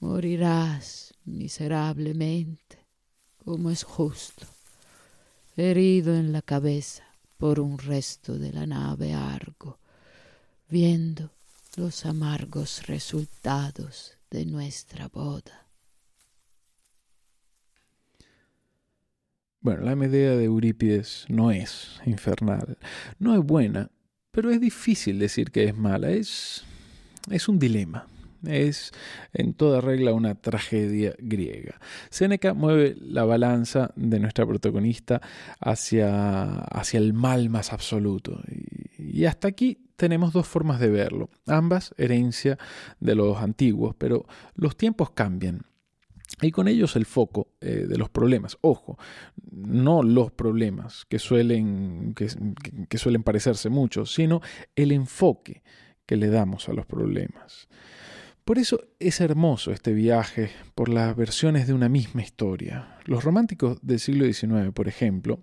morirás 0.00 1.14
miserablemente, 1.24 2.78
como 3.44 3.70
es 3.70 3.82
justo, 3.82 4.46
herido 5.56 6.14
en 6.14 6.32
la 6.32 6.42
cabeza 6.42 7.04
por 7.36 7.60
un 7.60 7.78
resto 7.78 8.38
de 8.38 8.52
la 8.52 8.66
nave 8.66 9.14
Argo, 9.14 9.78
viendo 10.68 11.30
los 11.76 12.06
amargos 12.06 12.86
resultados 12.86 14.16
de 14.30 14.46
nuestra 14.46 15.08
boda. 15.08 15.66
Bueno, 19.60 19.82
la 19.82 19.96
Medea 19.96 20.36
de 20.36 20.44
Eurípides 20.44 21.24
no 21.28 21.50
es 21.50 22.00
infernal, 22.06 22.78
no 23.18 23.34
es 23.34 23.40
buena, 23.44 23.90
pero 24.30 24.50
es 24.50 24.60
difícil 24.60 25.18
decir 25.18 25.50
que 25.50 25.64
es 25.64 25.76
mala, 25.76 26.10
es, 26.10 26.64
es 27.30 27.48
un 27.48 27.58
dilema. 27.58 28.06
Es 28.44 28.92
en 29.32 29.54
toda 29.54 29.80
regla 29.80 30.12
una 30.12 30.34
tragedia 30.34 31.14
griega. 31.18 31.80
Séneca 32.10 32.54
mueve 32.54 32.96
la 33.00 33.24
balanza 33.24 33.92
de 33.96 34.20
nuestra 34.20 34.46
protagonista 34.46 35.20
hacia, 35.60 36.58
hacia 36.60 36.98
el 36.98 37.12
mal 37.12 37.50
más 37.50 37.72
absoluto. 37.72 38.40
Y, 38.98 39.24
hasta 39.24 39.48
aquí 39.48 39.78
tenemos 39.96 40.32
dos 40.32 40.46
formas 40.46 40.80
de 40.80 40.90
verlo, 40.90 41.30
ambas 41.46 41.94
herencia 41.96 42.58
de 43.00 43.14
los 43.14 43.38
antiguos, 43.38 43.94
pero 43.96 44.26
los 44.54 44.76
tiempos 44.76 45.10
cambian. 45.10 45.62
Y 46.42 46.50
con 46.50 46.68
ellos 46.68 46.96
el 46.96 47.06
foco 47.06 47.48
eh, 47.60 47.86
de 47.88 47.96
los 47.96 48.10
problemas. 48.10 48.58
Ojo, 48.60 48.98
no 49.50 50.02
los 50.02 50.32
problemas 50.32 51.06
que 51.08 51.18
suelen, 51.18 52.14
que 52.14 52.98
suelen 52.98 53.22
parecerse 53.22 53.70
mucho, 53.70 54.04
sino 54.04 54.42
el 54.74 54.92
enfoque 54.92 55.62
que 56.06 56.16
le 56.16 56.28
damos 56.28 56.68
a 56.68 56.72
los 56.72 56.86
problemas. 56.86 57.68
Por 58.46 58.60
eso 58.60 58.78
es 59.00 59.20
hermoso 59.20 59.72
este 59.72 59.92
viaje 59.92 60.52
por 60.76 60.88
las 60.88 61.16
versiones 61.16 61.66
de 61.66 61.74
una 61.74 61.88
misma 61.88 62.22
historia. 62.22 62.96
Los 63.04 63.24
románticos 63.24 63.80
del 63.82 63.98
siglo 63.98 64.24
XIX, 64.24 64.70
por 64.72 64.86
ejemplo, 64.86 65.40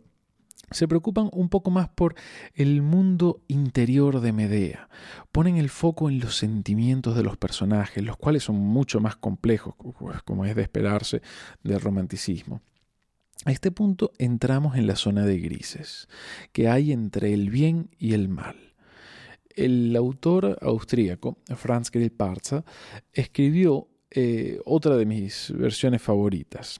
se 0.72 0.88
preocupan 0.88 1.30
un 1.34 1.50
poco 1.50 1.70
más 1.70 1.90
por 1.90 2.16
el 2.54 2.82
mundo 2.82 3.42
interior 3.50 4.22
de 4.22 4.32
Medea. 4.32 4.88
Ponen 5.34 5.58
el 5.58 5.70
foco 5.70 6.10
en 6.10 6.22
los 6.22 6.38
sentimientos 6.38 7.18
de 7.18 7.24
los 7.24 7.36
personajes, 7.36 8.02
los 8.02 8.16
cuales 8.16 8.44
son 8.44 8.56
mucho 8.56 9.02
más 9.02 9.18
complejos, 9.18 9.76
como 10.24 10.46
es 10.46 10.56
de 10.56 10.62
esperarse 10.62 11.22
del 11.62 11.82
romanticismo. 11.82 12.62
A 13.44 13.52
este 13.52 13.70
punto 13.70 14.14
entramos 14.18 14.78
en 14.78 14.88
la 14.88 14.96
zona 14.96 15.26
de 15.26 15.40
grises, 15.40 16.08
que 16.54 16.70
hay 16.70 16.94
entre 16.94 17.34
el 17.34 17.50
bien 17.50 17.90
y 18.00 18.14
el 18.14 18.30
mal. 18.30 18.73
El 19.56 19.96
autor 19.96 20.58
austríaco, 20.62 21.38
Franz 21.56 21.92
Grillparzer, 21.92 22.64
escribió 23.12 23.88
eh, 24.10 24.60
otra 24.66 24.96
de 24.96 25.06
mis 25.06 25.52
versiones 25.56 26.02
favoritas. 26.02 26.80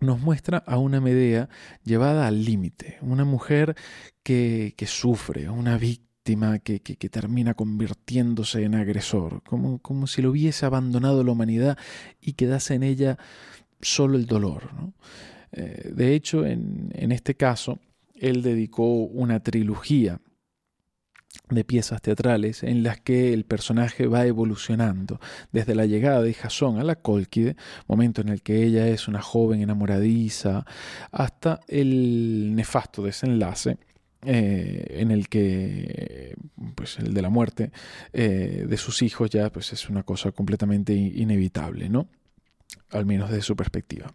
Nos 0.00 0.20
muestra 0.20 0.58
a 0.58 0.78
una 0.78 1.00
Medea 1.00 1.48
llevada 1.84 2.26
al 2.26 2.44
límite, 2.44 2.98
una 3.02 3.24
mujer 3.24 3.74
que, 4.22 4.74
sufre, 4.86 5.50
una 5.50 5.76
víctima 5.76 6.58
que, 6.58 6.80
termina 7.10 7.54
convirtiéndose 7.54 8.62
en 8.62 8.74
agresor, 8.74 9.42
como, 9.42 9.78
como, 9.80 10.06
si 10.06 10.22
lo 10.22 10.30
hubiese 10.30 10.66
abandonado 10.66 11.24
la 11.24 11.32
humanidad 11.32 11.78
y 12.20 12.34
quedase 12.34 12.74
en 12.74 12.82
ella 12.82 13.18
solo 13.80 14.16
el 14.16 14.26
dolor. 14.26 14.70
Eh, 15.52 15.90
de 15.92 16.14
hecho, 16.14 16.46
en 16.46 17.12
este 17.12 17.34
caso, 17.34 17.78
él 18.14 18.42
dedicó 18.42 18.84
una 19.04 19.40
trilogía 19.40 20.20
de 21.48 21.64
piezas 21.64 22.02
teatrales 22.02 22.62
en 22.62 22.82
las 22.82 23.00
que 23.00 23.32
el 23.32 23.44
personaje 23.44 24.06
va 24.06 24.26
evolucionando 24.26 25.20
desde 25.52 25.74
la 25.74 25.86
llegada 25.86 26.22
de 26.22 26.34
Jasón 26.34 26.78
a 26.78 26.84
la 26.84 26.96
Cólquide, 26.96 27.56
momento 27.86 28.20
en 28.20 28.28
el 28.28 28.42
que 28.42 28.64
ella 28.64 28.86
es 28.88 29.08
una 29.08 29.22
joven 29.22 29.62
enamoradiza, 29.62 30.64
hasta 31.10 31.60
el 31.68 32.54
nefasto 32.54 33.02
desenlace 33.02 33.78
eh, 34.22 34.96
en 34.98 35.10
el 35.10 35.28
que 35.28 36.34
pues 36.74 36.98
el 36.98 37.14
de 37.14 37.22
la 37.22 37.30
muerte 37.30 37.70
eh, 38.12 38.66
de 38.68 38.76
sus 38.76 39.02
hijos 39.02 39.30
ya 39.30 39.50
pues 39.50 39.72
es 39.72 39.88
una 39.88 40.02
cosa 40.02 40.32
completamente 40.32 40.92
inevitable, 40.92 41.88
¿no? 41.88 42.08
Al 42.90 43.06
menos 43.06 43.30
desde 43.30 43.42
su 43.42 43.56
perspectiva. 43.56 44.12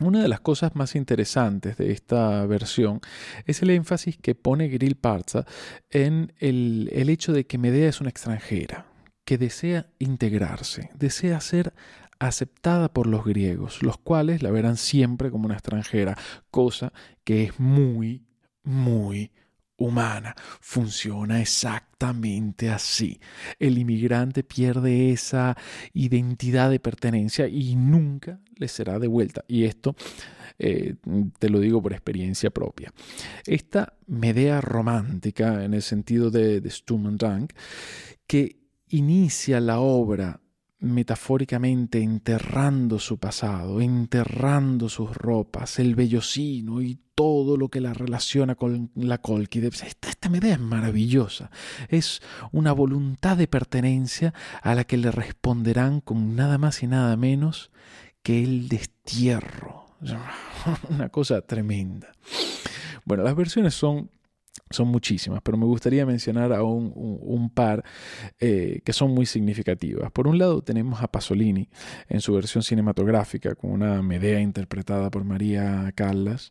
Una 0.00 0.22
de 0.22 0.28
las 0.28 0.40
cosas 0.40 0.76
más 0.76 0.94
interesantes 0.94 1.76
de 1.76 1.90
esta 1.90 2.46
versión 2.46 3.00
es 3.46 3.62
el 3.62 3.70
énfasis 3.70 4.16
que 4.16 4.36
pone 4.36 4.68
Grill 4.68 4.94
Parza 4.94 5.44
en 5.90 6.32
el, 6.38 6.88
el 6.92 7.08
hecho 7.08 7.32
de 7.32 7.46
que 7.46 7.58
Medea 7.58 7.88
es 7.88 8.00
una 8.00 8.10
extranjera, 8.10 8.86
que 9.24 9.38
desea 9.38 9.90
integrarse, 9.98 10.90
desea 10.94 11.40
ser 11.40 11.74
aceptada 12.20 12.92
por 12.92 13.08
los 13.08 13.24
griegos, 13.24 13.82
los 13.82 13.98
cuales 13.98 14.42
la 14.42 14.52
verán 14.52 14.76
siempre 14.76 15.30
como 15.30 15.46
una 15.46 15.54
extranjera, 15.54 16.16
cosa 16.50 16.92
que 17.24 17.44
es 17.44 17.58
muy, 17.58 18.24
muy 18.62 19.32
humana. 19.78 20.34
Funciona 20.60 21.40
exactamente 21.40 22.68
así. 22.68 23.20
El 23.58 23.78
inmigrante 23.78 24.42
pierde 24.42 25.12
esa 25.12 25.56
identidad 25.94 26.70
de 26.70 26.80
pertenencia 26.80 27.48
y 27.48 27.74
nunca 27.76 28.40
le 28.56 28.68
será 28.68 28.98
devuelta. 28.98 29.44
Y 29.48 29.64
esto 29.64 29.96
eh, 30.58 30.96
te 31.38 31.48
lo 31.48 31.60
digo 31.60 31.80
por 31.80 31.92
experiencia 31.92 32.50
propia. 32.50 32.92
Esta 33.46 33.94
Medea 34.06 34.60
romántica, 34.60 35.64
en 35.64 35.74
el 35.74 35.82
sentido 35.82 36.30
de, 36.30 36.60
de 36.60 36.70
Sturm 36.70 37.06
und 37.06 37.20
Drang, 37.20 37.48
que 38.26 38.58
inicia 38.88 39.60
la 39.60 39.80
obra 39.80 40.40
metafóricamente 40.80 42.02
enterrando 42.02 42.98
su 42.98 43.18
pasado, 43.18 43.80
enterrando 43.80 44.88
sus 44.88 45.16
ropas, 45.16 45.78
el 45.78 45.94
vellocino 45.94 46.80
y 46.82 47.00
todo 47.14 47.56
lo 47.56 47.68
que 47.68 47.80
la 47.80 47.94
relaciona 47.94 48.54
con 48.54 48.90
la 48.94 49.18
Colquide. 49.18 49.68
Esta, 49.68 50.08
esta 50.08 50.28
idea 50.28 50.54
es 50.54 50.60
maravillosa. 50.60 51.50
Es 51.88 52.22
una 52.52 52.72
voluntad 52.72 53.36
de 53.36 53.48
pertenencia 53.48 54.34
a 54.62 54.76
la 54.76 54.84
que 54.84 54.98
le 54.98 55.10
responderán 55.10 56.00
con 56.00 56.36
nada 56.36 56.58
más 56.58 56.82
y 56.82 56.86
nada 56.86 57.16
menos 57.16 57.72
que 58.22 58.44
el 58.44 58.68
destierro. 58.68 59.86
Una 60.90 61.08
cosa 61.08 61.40
tremenda. 61.40 62.12
Bueno, 63.04 63.24
las 63.24 63.34
versiones 63.34 63.74
son 63.74 64.10
son 64.70 64.88
muchísimas, 64.88 65.40
pero 65.42 65.56
me 65.56 65.64
gustaría 65.64 66.04
mencionar 66.06 66.52
a 66.52 66.62
un, 66.62 67.50
par 67.54 67.84
eh, 68.40 68.80
que 68.84 68.92
son 68.92 69.12
muy 69.12 69.26
significativas. 69.26 70.10
Por 70.12 70.28
un 70.28 70.38
lado 70.38 70.62
tenemos 70.62 71.02
a 71.02 71.08
Pasolini 71.08 71.68
en 72.08 72.20
su 72.20 72.34
versión 72.34 72.62
cinematográfica 72.62 73.54
con 73.54 73.70
una 73.70 74.02
Medea 74.02 74.40
interpretada 74.40 75.10
por 75.10 75.24
María 75.24 75.92
Callas, 75.94 76.50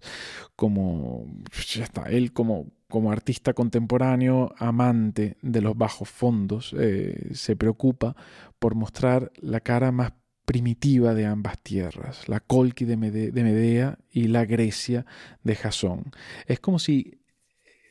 como 0.56 1.26
ya 1.68 1.84
está, 1.84 2.04
él 2.04 2.34
como, 2.34 2.68
como 2.90 3.12
artista 3.12 3.54
contemporáneo, 3.54 4.54
amante 4.58 5.38
de 5.42 5.62
los 5.62 5.78
bajos 5.78 6.10
fondos, 6.10 6.76
eh, 6.78 7.30
se 7.34 7.56
preocupa 7.56 8.16
por 8.60 8.76
mostrar 8.76 9.32
la 9.40 9.60
cara 9.60 9.92
más 9.92 10.14
primitiva 10.48 11.14
de 11.14 11.26
ambas 11.26 11.60
tierras, 11.62 12.30
la 12.30 12.40
Colqui 12.40 12.86
de, 12.86 12.96
Medea 12.96 14.00
y 14.10 14.28
la 14.28 14.46
Grecia 14.46 15.06
de 15.44 15.56
Jasón. 15.56 16.06
Es 16.46 16.62
como 16.62 16.80
si 16.80 17.20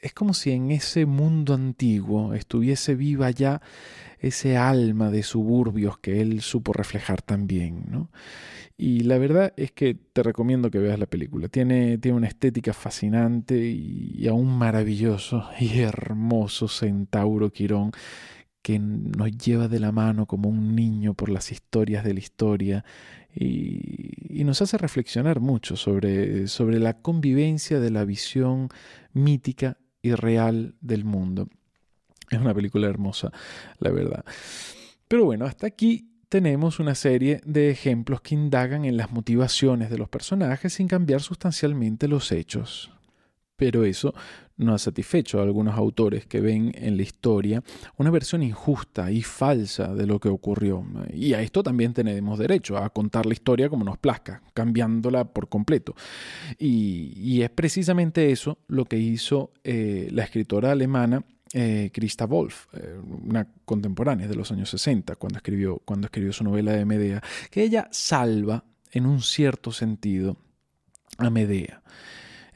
es 0.03 0.13
como 0.13 0.35
si 0.35 0.53
en 0.53 0.71
ese 0.71 1.07
mundo 1.07 1.55
antiguo 1.55 2.35
estuviese 2.35 2.95
viva 2.95 3.31
ya 3.31 3.61
ese 4.19 4.57
alma 4.57 5.11
de 5.11 5.23
suburbios 5.23 5.99
que 5.99 6.21
él 6.21 6.41
supo 6.41 6.73
reflejar 6.73 7.23
también, 7.23 7.85
¿no? 7.91 8.11
Y 8.79 9.01
la 9.01 9.19
verdad 9.19 9.55
es 9.57 9.73
que 9.73 9.95
te 9.95 10.23
recomiendo 10.23 10.71
que 10.71 10.79
veas 10.79 10.99
la 10.99 11.07
película. 11.07 11.49
Tiene, 11.49 11.99
tiene 11.99 12.17
una 12.17 12.29
estética 12.29 12.75
fascinante 12.75 13.57
y, 13.57 14.15
y 14.17 14.29
aún 14.29 14.57
maravilloso 14.59 15.49
y 15.61 15.81
hermoso 15.81 16.69
Centauro 16.69 17.51
Quirón 17.51 17.93
que 18.67 18.81
nos 18.81 19.31
lleva 19.31 19.69
de 19.69 19.79
la 19.79 19.93
mano 19.93 20.27
como 20.27 20.49
un 20.49 20.75
niño 20.75 21.15
por 21.15 21.29
las 21.29 21.53
historias 21.53 22.03
de 22.03 22.15
la 22.15 22.19
historia 22.19 22.85
y, 23.33 24.43
nos 24.45 24.61
hace 24.63 24.79
reflexionar 24.79 25.41
mucho 25.41 25.77
sobre, 25.77 26.49
sobre 26.49 26.79
la 26.79 26.95
convivencia 26.95 27.79
de 27.79 27.91
la 27.91 28.05
visión 28.05 28.69
mítica 29.13 29.77
real 30.15 30.75
del 30.81 31.05
mundo. 31.05 31.49
Es 32.31 32.39
una 32.39 32.55
película 32.55 32.89
hermosa, 32.89 33.33
la 33.79 33.91
verdad. 33.91 34.25
Pero 35.09 35.25
bueno, 35.25 35.47
hasta 35.47 35.67
aquí 35.67 36.11
tenemos 36.29 36.81
una 36.81 36.95
serie 36.95 37.41
de 37.45 37.71
ejemplos 37.71 38.21
que 38.21 38.35
indagan 38.35 38.85
en 38.85 38.97
las 38.97 39.11
motivaciones 39.11 39.91
de 39.91 39.99
los 39.99 40.09
personajes 40.09 40.75
sin 40.75 40.89
cambiar 40.89 41.23
sustancialmente 41.23 42.09
los 42.09 42.33
hechos. 42.33 42.91
Pero 43.57 43.85
eso 43.85 44.15
no 44.59 44.75
ha 44.75 44.79
satisfecho 44.79 45.41
a 45.41 45.43
algunos 45.43 45.77
autores 45.77 46.27
que 46.27 46.41
ven 46.41 46.73
en 46.75 46.97
la 46.97 47.03
historia 47.03 47.63
una 47.97 48.11
versión 48.11 48.43
injusta 48.43 49.11
y 49.11 49.23
falsa 49.23 49.95
de 49.95 50.07
lo 50.07 50.19
que 50.19 50.29
ocurrió. 50.29 50.85
Y 51.13 51.35
a 51.35 51.43
esto 51.43 51.63
también 51.63 51.93
tenemos 51.93 52.39
derecho, 52.39 52.79
a 52.79 52.91
contar 52.91 53.27
la 53.27 53.35
historia 53.35 53.69
como 53.69 53.85
nos 53.85 53.99
plazca, 53.99 54.43
cambiándola 54.55 55.25
por 55.25 55.49
completo. 55.49 55.95
Y, 56.59 57.43
es 57.43 57.51
precisamente 57.51 58.33
eso 58.33 58.59
lo 58.67 58.87
que 58.87 58.97
hizo 58.97 59.53
eh, 59.63 60.09
la 60.11 60.25
escritora 60.25 60.73
alemana 60.73 61.23
eh, 61.53 61.91
Christa 61.93 62.27
Wolf, 62.27 62.67
eh, 62.73 62.99
una 63.25 63.47
contemporánea 63.65 64.27
de 64.27 64.35
los 64.35 64.51
años 64.51 64.71
60, 64.71 65.17
cuando 65.17 65.39
escribió, 65.39 65.81
cuando 65.85 66.07
escribió 66.07 66.33
su 66.33 66.45
novela 66.45 66.73
de 66.73 66.85
Medea, 66.85 67.23
que 67.51 67.63
ella 67.63 67.89
salva 67.93 68.65
en 68.91 69.07
un 69.07 69.21
cierto 69.21 69.71
sentido 69.71 70.37
a 71.19 71.31
Medea. 71.31 71.83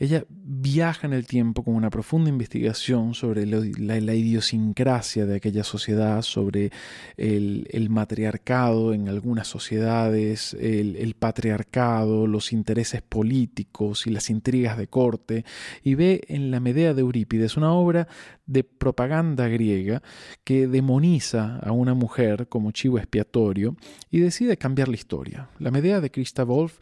Ella 0.00 0.24
viaja 0.30 1.06
en 1.06 1.12
el 1.12 1.26
tiempo 1.26 1.62
con 1.62 1.74
una 1.74 1.90
profunda 1.90 2.30
investigación 2.30 3.12
sobre 3.12 3.44
la, 3.44 4.14
idiosincrasia 4.14 5.26
de 5.26 5.36
aquella 5.36 5.62
sociedad, 5.62 6.22
sobre 6.22 6.70
el, 7.18 7.88
matriarcado 7.90 8.94
en 8.94 9.10
algunas 9.10 9.46
sociedades, 9.46 10.54
el, 10.54 11.14
patriarcado, 11.18 12.26
los 12.26 12.54
intereses 12.54 13.02
políticos 13.02 14.06
y 14.06 14.10
las 14.10 14.30
intrigas 14.30 14.78
de 14.78 14.86
corte, 14.86 15.44
y 15.84 15.96
ve 15.96 16.22
en 16.28 16.50
la 16.50 16.60
Medea 16.60 16.94
de 16.94 17.02
Eurípides 17.02 17.58
una 17.58 17.74
obra 17.74 18.08
de 18.46 18.64
propaganda 18.64 19.48
griega 19.48 20.02
que 20.44 20.66
demoniza 20.66 21.58
a 21.58 21.72
una 21.72 21.92
mujer 21.92 22.48
como 22.48 22.72
chivo 22.72 22.98
expiatorio 22.98 23.76
y 24.10 24.20
decide 24.20 24.56
cambiar 24.56 24.88
la 24.88 24.96
historia. 24.96 25.50
La 25.58 25.70
Medea 25.70 26.00
de 26.00 26.10
Christa 26.10 26.42
Wolf 26.42 26.78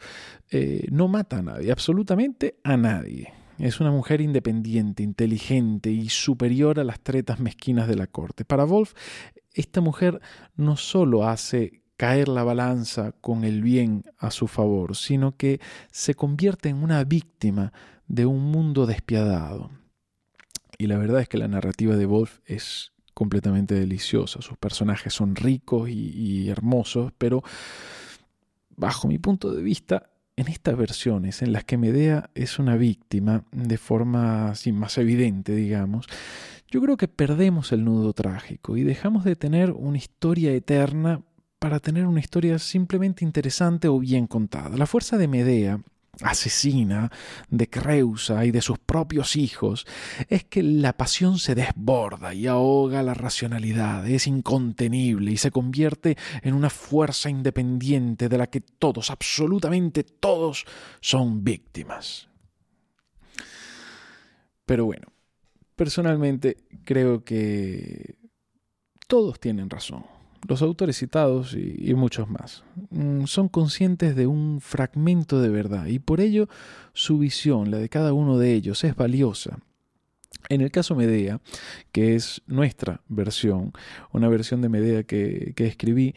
eh, 0.51 0.87
no 0.91 1.07
mata 1.07 1.37
a 1.37 1.41
nadie, 1.41 1.71
absolutamente 1.71 2.55
a 2.63 2.77
nadie. 2.77 3.33
Es 3.59 3.79
una 3.81 3.91
mujer 3.91 4.21
independiente, 4.21 5.03
inteligente 5.03 5.91
y 5.91 6.09
superior 6.09 6.79
a 6.79 6.83
las 6.83 7.01
tretas 7.01 7.39
mezquinas 7.39 7.87
de 7.87 7.95
la 7.95 8.07
corte. 8.07 8.45
Para 8.45 8.63
Wolf, 8.63 8.93
esta 9.53 9.81
mujer 9.81 10.21
no 10.55 10.77
solo 10.77 11.27
hace 11.27 11.83
caer 11.97 12.29
la 12.29 12.43
balanza 12.43 13.11
con 13.19 13.43
el 13.43 13.61
bien 13.61 14.05
a 14.17 14.31
su 14.31 14.47
favor, 14.47 14.95
sino 14.95 15.35
que 15.35 15.59
se 15.91 16.15
convierte 16.15 16.69
en 16.69 16.81
una 16.81 17.03
víctima 17.03 17.73
de 18.07 18.25
un 18.25 18.49
mundo 18.49 18.85
despiadado. 18.85 19.69
Y 20.77 20.87
la 20.87 20.97
verdad 20.97 21.19
es 21.19 21.27
que 21.27 21.37
la 21.37 21.49
narrativa 21.49 21.97
de 21.97 22.05
Wolf 22.05 22.39
es 22.45 22.93
completamente 23.13 23.75
deliciosa. 23.75 24.41
Sus 24.41 24.57
personajes 24.57 25.13
son 25.13 25.35
ricos 25.35 25.89
y, 25.89 26.11
y 26.11 26.49
hermosos, 26.49 27.11
pero 27.17 27.43
bajo 28.77 29.09
mi 29.09 29.19
punto 29.19 29.51
de 29.51 29.61
vista 29.61 30.08
en 30.39 30.47
estas 30.47 30.77
versiones 30.77 31.41
en 31.41 31.51
las 31.51 31.65
que 31.65 31.77
Medea 31.77 32.29
es 32.33 32.59
una 32.59 32.77
víctima 32.77 33.43
de 33.51 33.77
forma 33.77 34.53
más 34.73 34.97
evidente, 34.97 35.53
digamos, 35.53 36.07
yo 36.71 36.81
creo 36.81 36.95
que 36.95 37.09
perdemos 37.09 37.73
el 37.73 37.83
nudo 37.83 38.13
trágico 38.13 38.77
y 38.77 38.83
dejamos 38.83 39.25
de 39.25 39.35
tener 39.35 39.71
una 39.71 39.97
historia 39.97 40.53
eterna 40.53 41.21
para 41.59 41.79
tener 41.79 42.05
una 42.05 42.21
historia 42.21 42.57
simplemente 42.57 43.25
interesante 43.25 43.89
o 43.89 43.99
bien 43.99 44.27
contada. 44.27 44.77
La 44.77 44.85
fuerza 44.85 45.17
de 45.17 45.27
Medea 45.27 45.81
asesina 46.21 47.11
de 47.49 47.69
Creusa 47.69 48.45
y 48.45 48.51
de 48.51 48.61
sus 48.61 48.79
propios 48.79 49.35
hijos 49.35 49.85
es 50.27 50.43
que 50.43 50.63
la 50.63 50.93
pasión 50.93 51.39
se 51.39 51.55
desborda 51.55 52.33
y 52.33 52.47
ahoga 52.47 53.03
la 53.03 53.13
racionalidad, 53.13 54.07
es 54.07 54.27
incontenible 54.27 55.31
y 55.31 55.37
se 55.37 55.51
convierte 55.51 56.17
en 56.41 56.53
una 56.53 56.69
fuerza 56.69 57.29
independiente 57.29 58.29
de 58.29 58.37
la 58.37 58.47
que 58.47 58.61
todos, 58.61 59.09
absolutamente 59.11 60.03
todos, 60.03 60.65
son 61.01 61.43
víctimas. 61.43 62.27
Pero 64.65 64.85
bueno, 64.85 65.07
personalmente 65.75 66.57
creo 66.83 67.23
que 67.23 68.15
todos 69.07 69.39
tienen 69.39 69.69
razón 69.69 70.18
los 70.47 70.61
autores 70.61 70.97
citados 70.97 71.55
y, 71.55 71.93
muchos 71.93 72.29
más 72.29 72.63
mm, 72.91 73.25
son 73.25 73.49
conscientes 73.49 74.15
de 74.15 74.27
un 74.27 74.61
fragmento 74.61 75.41
de 75.41 75.49
verdad 75.49 75.87
y 75.87 75.99
por 75.99 76.21
ello 76.21 76.47
su 76.93 77.17
visión, 77.17 77.71
la 77.71 77.77
de 77.77 77.89
cada 77.89 78.13
uno 78.13 78.37
de 78.37 78.53
ellos, 78.53 78.83
es 78.83 78.95
valiosa. 78.95 79.59
En 80.47 80.61
el 80.61 80.71
caso 80.71 80.95
Medea, 80.95 81.41
que 81.91 82.15
es 82.15 82.41
nuestra 82.47 83.01
versión, 83.07 83.73
una 84.13 84.29
versión 84.29 84.61
de 84.61 84.69
Medea 84.69 85.03
que, 85.03 85.53
escribí 85.57 86.15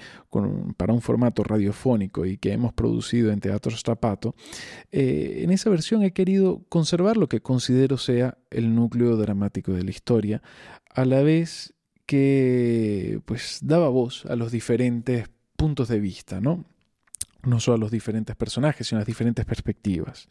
para 0.77 0.93
un 0.93 1.03
formato 1.03 1.43
radiofónico 1.43 2.25
y 2.25 2.39
que 2.39 2.53
hemos 2.53 2.73
producido 2.73 3.33
en 3.33 3.41
Teatro 3.41 3.73
Strapato, 3.73 4.35
eh, 4.93 5.41
en 5.43 5.51
esa 5.51 5.71
versión 5.71 6.03
he 6.03 6.13
querido 6.13 6.63
conservar 6.69 7.17
lo 7.17 7.29
que 7.29 7.41
considero 7.41 7.99
sea 7.99 8.39
el 8.51 8.75
núcleo 8.75 9.17
dramático 9.17 9.73
de 9.73 9.83
la 9.83 9.91
historia, 9.91 10.43
a 10.95 11.05
la 11.05 11.23
vez 11.23 11.72
que 12.07 13.21
pues 13.25 13.61
daba 13.63 13.89
voz 13.89 14.27
a 14.27 14.37
los 14.37 14.53
diferentes 14.53 15.31
puntos 15.57 15.89
de 15.89 16.01
vista, 16.01 16.41
¿no? 16.41 16.65
No 17.45 17.61
solo 17.61 17.77
a 17.77 17.81
los 17.81 17.91
diferentes 17.91 18.37
personajes, 18.37 18.87
sino 18.87 18.99
a 18.99 19.01
las 19.01 19.07
diferentes 19.07 19.45
perspectivas. 19.45 20.29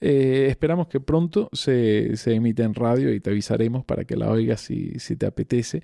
Eh, 0.00 0.48
esperamos 0.50 0.88
que 0.88 1.00
pronto 1.00 1.48
se, 1.52 2.16
se, 2.16 2.34
emita 2.34 2.64
en 2.64 2.74
radio 2.74 3.12
y 3.12 3.20
te 3.20 3.30
avisaremos 3.30 3.84
para 3.84 4.04
que 4.04 4.16
la 4.16 4.30
oigas 4.30 4.60
si, 4.60 4.98
si 4.98 5.16
te 5.16 5.26
apetece. 5.26 5.82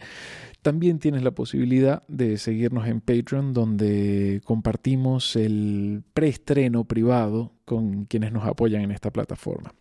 También 0.63 0.99
tienes 0.99 1.23
la 1.23 1.31
posibilidad 1.31 2.03
de 2.09 2.37
seguirnos 2.37 2.87
en 2.87 3.01
Patreon, 3.01 3.55
donde 3.55 4.41
compartimos 4.45 5.37
el 5.37 6.03
preestreno 6.13 6.85
privado 6.85 7.55
con 7.65 8.05
quienes 8.05 8.33
nos 8.33 8.45
apoyan 8.45 8.83
en 8.83 8.91
esta 8.91 9.11
plataforma. 9.11 9.75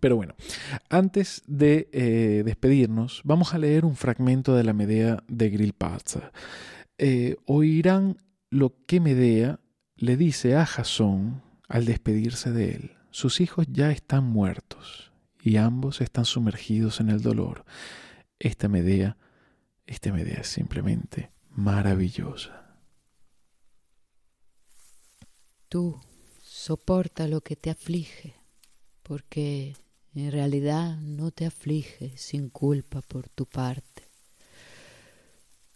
Pero 0.00 0.16
bueno, 0.16 0.34
antes 0.88 1.42
de 1.46 1.88
eh, 1.92 2.42
despedirnos, 2.44 3.22
vamos 3.24 3.54
a 3.54 3.58
leer 3.58 3.84
un 3.84 3.96
fragmento 3.96 4.54
de 4.54 4.64
la 4.64 4.72
Medea 4.72 5.22
de 5.28 5.50
Grillparzer. 5.50 6.32
Eh, 6.98 7.36
oirán 7.46 8.22
lo 8.50 8.74
que 8.86 9.00
Medea 9.00 9.60
le 9.96 10.16
dice 10.16 10.56
a 10.56 10.66
Jasón 10.66 11.42
al 11.68 11.84
despedirse 11.84 12.52
de 12.52 12.74
él. 12.74 12.96
Sus 13.10 13.40
hijos 13.40 13.66
ya 13.70 13.90
están 13.90 14.24
muertos 14.24 15.12
y 15.40 15.56
ambos 15.56 16.00
están 16.00 16.24
sumergidos 16.24 17.00
en 17.00 17.10
el 17.10 17.22
dolor. 17.22 17.64
Esta 18.38 18.68
Medea, 18.68 19.16
esta 19.86 20.12
Medea 20.12 20.40
es 20.40 20.48
simplemente 20.48 21.30
maravillosa. 21.50 22.78
Tú 25.68 26.00
soporta 26.42 27.26
lo 27.26 27.40
que 27.40 27.56
te 27.56 27.70
aflige, 27.70 28.34
porque 29.02 29.74
en 30.16 30.32
realidad 30.32 30.96
no 30.96 31.30
te 31.30 31.44
aflige 31.44 32.16
sin 32.16 32.48
culpa 32.48 33.02
por 33.02 33.28
tu 33.28 33.44
parte. 33.44 34.02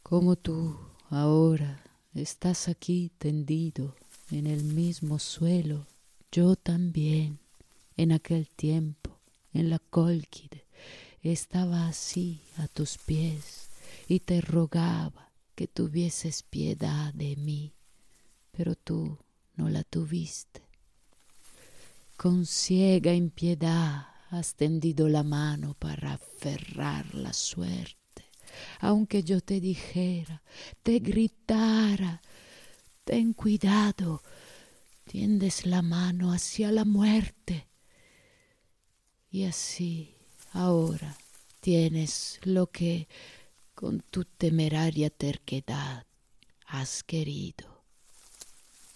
Como 0.03 0.35
tú 0.37 0.79
ahora 1.11 1.85
estás 2.14 2.68
aquí 2.68 3.12
tendido 3.18 3.94
en 4.31 4.46
el 4.46 4.64
mismo 4.64 5.18
suelo, 5.18 5.87
yo 6.33 6.57
también, 6.57 7.38
en 7.98 8.12
aquel 8.12 8.48
tiempo, 8.48 9.18
en 9.53 9.68
la 9.68 9.79
Cólquide, 9.79 10.64
estaba 11.22 11.87
así 11.87 12.40
a 12.57 12.66
tus 12.66 12.96
pies 12.96 13.68
y 14.09 14.20
te 14.20 14.40
rogaba 14.40 15.31
que 15.55 15.66
tuvieses 15.66 16.42
piedad 16.44 17.12
de 17.12 17.37
mí, 17.37 17.74
pero 18.53 18.74
tú 18.74 19.18
no 19.57 19.68
la 19.68 19.85
tuviste. 19.85 20.62
Con 22.16 22.46
ciega 22.46 23.12
impiedad 23.12 24.07
has 24.30 24.54
tendido 24.54 25.08
la 25.08 25.22
mano 25.22 25.74
para 25.74 26.14
aferrar 26.14 27.14
la 27.14 27.32
suerte. 27.32 28.24
Aunque 28.80 29.22
yo 29.22 29.40
te 29.40 29.60
dijera, 29.60 30.42
te 30.82 30.98
gritara, 31.00 32.22
ten 33.04 33.32
cuidado, 33.32 34.22
tiendes 35.04 35.66
la 35.66 35.82
mano 35.82 36.32
hacia 36.32 36.70
la 36.70 36.84
muerte. 36.84 37.68
Y 39.30 39.44
así 39.44 40.16
ahora 40.52 41.16
tienes 41.60 42.40
lo 42.42 42.68
que 42.68 43.08
con 43.74 44.00
tu 44.00 44.24
temeraria 44.24 45.10
terquedad 45.10 46.06
has 46.66 47.02
querido, 47.02 47.84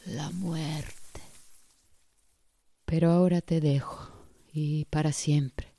la 0.04 0.30
muerte. 0.30 1.22
Pero 2.84 3.10
ahora 3.10 3.40
te 3.40 3.60
dejo, 3.60 4.13
y 4.54 4.86
para 4.86 5.12
siempre. 5.12 5.74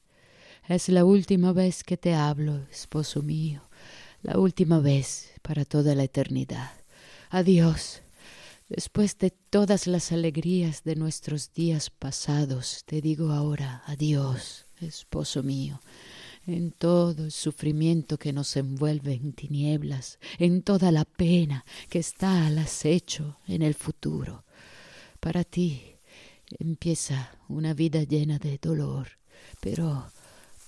Es 0.67 0.89
la 0.89 1.05
última 1.05 1.53
vez 1.53 1.83
que 1.83 1.95
te 1.95 2.13
hablo, 2.13 2.67
esposo 2.71 3.21
mío, 3.21 3.63
la 4.21 4.37
última 4.37 4.79
vez 4.79 5.31
para 5.41 5.63
toda 5.63 5.95
la 5.95 6.03
eternidad. 6.03 6.71
Adiós. 7.29 8.01
Después 8.67 9.19
de 9.19 9.29
todas 9.29 9.85
las 9.85 10.11
alegrías 10.11 10.83
de 10.83 10.95
nuestros 10.95 11.53
días 11.53 11.91
pasados, 11.91 12.83
te 12.85 12.99
digo 12.99 13.29
ahora 13.31 13.83
adiós, 13.85 14.65
esposo 14.81 15.43
mío, 15.43 15.79
en 16.47 16.71
todo 16.71 17.25
el 17.25 17.31
sufrimiento 17.31 18.17
que 18.17 18.33
nos 18.33 18.57
envuelve 18.57 19.13
en 19.13 19.33
tinieblas, 19.33 20.17
en 20.39 20.63
toda 20.63 20.91
la 20.91 21.05
pena 21.05 21.63
que 21.89 21.99
está 21.99 22.47
al 22.47 22.57
acecho 22.57 23.37
en 23.47 23.61
el 23.61 23.75
futuro. 23.75 24.45
Para 25.19 25.43
ti 25.43 25.94
empieza 26.59 27.31
una 27.47 27.73
vida 27.73 28.03
llena 28.03 28.39
de 28.39 28.57
dolor, 28.57 29.07
pero 29.59 30.11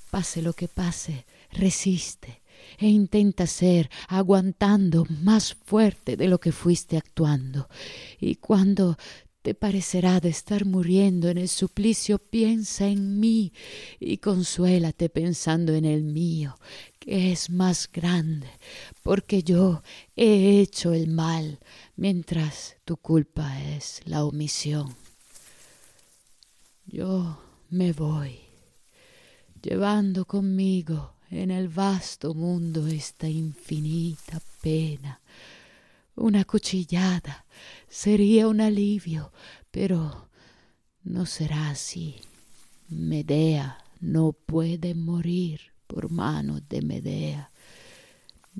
pase 0.09 0.41
lo 0.41 0.53
que 0.53 0.67
pase, 0.67 1.25
resiste 1.51 2.41
e 2.77 2.87
intenta 2.87 3.47
ser 3.47 3.89
aguantando 4.07 5.05
más 5.23 5.53
fuerte 5.53 6.17
de 6.17 6.27
lo 6.27 6.39
que 6.39 6.51
fuiste 6.51 6.97
actuando. 6.97 7.69
Y 8.19 8.35
cuando 8.35 8.97
te 9.41 9.53
parecerá 9.53 10.19
de 10.19 10.29
estar 10.29 10.65
muriendo 10.65 11.29
en 11.29 11.37
el 11.37 11.47
suplicio, 11.47 12.19
piensa 12.19 12.87
en 12.87 13.19
mí 13.19 13.53
y 13.99 14.17
consuélate 14.17 15.07
pensando 15.09 15.73
en 15.73 15.85
el 15.85 16.03
mío, 16.03 16.57
que 16.99 17.31
es 17.31 17.49
más 17.49 17.89
grande, 17.91 18.47
porque 19.03 19.43
yo 19.43 19.83
he 20.15 20.59
hecho 20.59 20.93
el 20.93 21.07
mal, 21.07 21.59
mientras 21.95 22.75
tu 22.83 22.97
culpa 22.97 23.61
es 23.61 24.01
la 24.03 24.25
omisión. 24.25 25.06
Yo 26.89 27.37
me 27.69 27.91
voy, 27.91 28.39
llevando 29.61 30.23
conmigo 30.23 31.15
en 31.29 31.51
el 31.51 31.67
vasto 31.67 32.33
mundo 32.33 32.87
esta 32.87 33.27
infinita 33.27 34.41
pena. 34.61 35.19
Una 36.15 36.45
cuchillada 36.45 37.45
sería 37.89 38.47
un 38.47 38.61
alivio, 38.61 39.33
pero 39.69 40.29
no 41.03 41.25
será 41.25 41.71
así. 41.71 42.15
Medea 42.87 43.83
no 43.99 44.31
puede 44.31 44.95
morir 44.95 45.59
por 45.87 46.09
mano 46.09 46.61
de 46.61 46.81
Medea. 46.81 47.51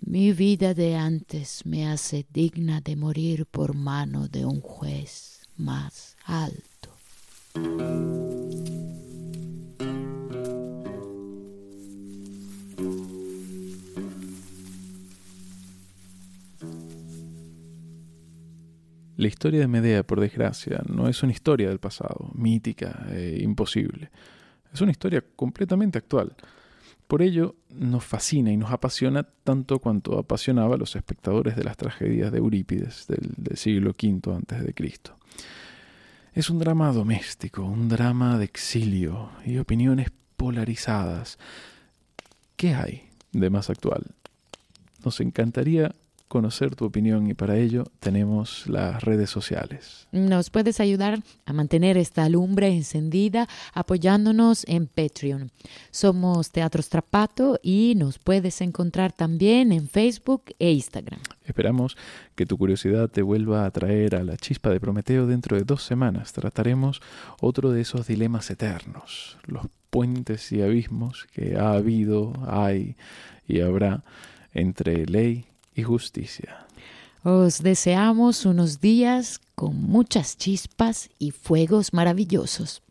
Mi 0.01 0.33
vida 0.33 0.73
de 0.73 0.97
antes 0.97 1.65
me 1.65 1.87
hace 1.87 2.25
digna 2.29 2.81
de 2.81 2.97
morir 2.97 3.45
por 3.45 3.73
mano 3.73 4.27
de 4.27 4.45
un 4.45 4.59
juez 4.59 5.47
más 5.55 6.17
alto. 6.25 6.76
La 19.17 19.27
historia 19.27 19.59
de 19.59 19.67
Medea, 19.67 20.03
por 20.03 20.21
desgracia, 20.21 20.83
no 20.87 21.09
es 21.09 21.23
una 21.23 21.31
historia 21.31 21.69
del 21.69 21.79
pasado, 21.79 22.29
mítica 22.35 23.07
e 23.09 23.39
imposible. 23.41 24.11
Es 24.71 24.79
una 24.79 24.91
historia 24.91 25.23
completamente 25.35 25.97
actual. 25.97 26.35
Por 27.07 27.23
ello, 27.23 27.55
nos 27.71 28.05
fascina 28.05 28.51
y 28.51 28.57
nos 28.57 28.71
apasiona 28.71 29.23
tanto 29.23 29.79
cuanto 29.79 30.19
apasionaba 30.19 30.75
a 30.75 30.77
los 30.77 30.95
espectadores 30.95 31.55
de 31.55 31.63
las 31.63 31.77
tragedias 31.77 32.31
de 32.31 32.37
Eurípides 32.37 33.07
del, 33.07 33.57
siglo 33.57 33.91
V 33.91 34.33
a.C. 34.33 34.73
Es 36.37 36.51
un 36.51 36.59
drama 36.59 36.91
doméstico, 36.91 37.63
un 37.63 37.89
drama 37.89 38.37
de 38.37 38.45
exilio 38.45 39.31
y 39.43 39.57
opiniones 39.57 40.11
polarizadas. 40.35 41.39
¿Qué 42.55 42.75
hay 42.75 43.09
de 43.31 43.49
más 43.49 43.71
actual? 43.71 44.03
Nos 45.03 45.19
encantaría 45.19 45.95
conocer 46.27 46.75
tu 46.75 46.85
opinión 46.85 47.27
y 47.27 47.33
para 47.33 47.57
ello 47.57 47.85
tenemos 47.99 48.67
las 48.67 49.03
redes 49.03 49.29
sociales. 49.29 50.07
Nos 50.11 50.49
puedes 50.49 50.79
ayudar 50.79 51.19
a 51.45 51.53
mantener 51.53 51.97
esta 51.97 52.27
lumbre 52.29 52.67
encendida 52.67 53.47
apoyándonos 53.73 54.65
en 54.67 54.87
Patreon. 54.87 55.51
Somos 55.91 56.51
Teatro 56.51 56.81
Strapato 56.81 57.59
y 57.63 57.93
nos 57.95 58.19
puedes 58.19 58.61
encontrar 58.61 59.13
también 59.13 59.71
en 59.71 59.87
Facebook 59.87 60.43
e 60.59 60.71
Instagram. 60.71 61.19
Esperamos 61.45 61.97
que 62.35 62.45
tu 62.45 62.57
curiosidad 62.57 63.09
te 63.09 63.21
vuelva 63.21 63.65
a 63.65 63.71
traer 63.71 64.15
a 64.15 64.23
la 64.23 64.37
chispa 64.37 64.69
de 64.69 64.79
Prometeo 64.79 65.27
dentro 65.27 65.57
de 65.57 65.63
dos 65.63 65.83
semanas. 65.83 66.33
Trataremos 66.33 67.01
otro 67.39 67.71
de 67.71 67.81
esos 67.81 68.07
dilemas 68.07 68.49
eternos, 68.51 69.37
los 69.45 69.65
puentes 69.89 70.51
y 70.51 70.61
abismos 70.61 71.25
que 71.33 71.55
ha 71.55 71.71
habido, 71.71 72.33
hay 72.47 72.95
y 73.47 73.61
habrá 73.61 74.03
entre 74.53 75.05
ley 75.05 75.45
y 75.77 75.83
justicia. 75.83 76.65
Os 77.23 77.63
deseamos 77.63 78.45
unos 78.45 78.81
días 78.81 79.39
con 79.55 79.81
muchas 79.81 80.35
chispas 80.37 81.09
y 81.19 81.31
fuegos 81.31 81.93
maravillosos. 81.93 82.81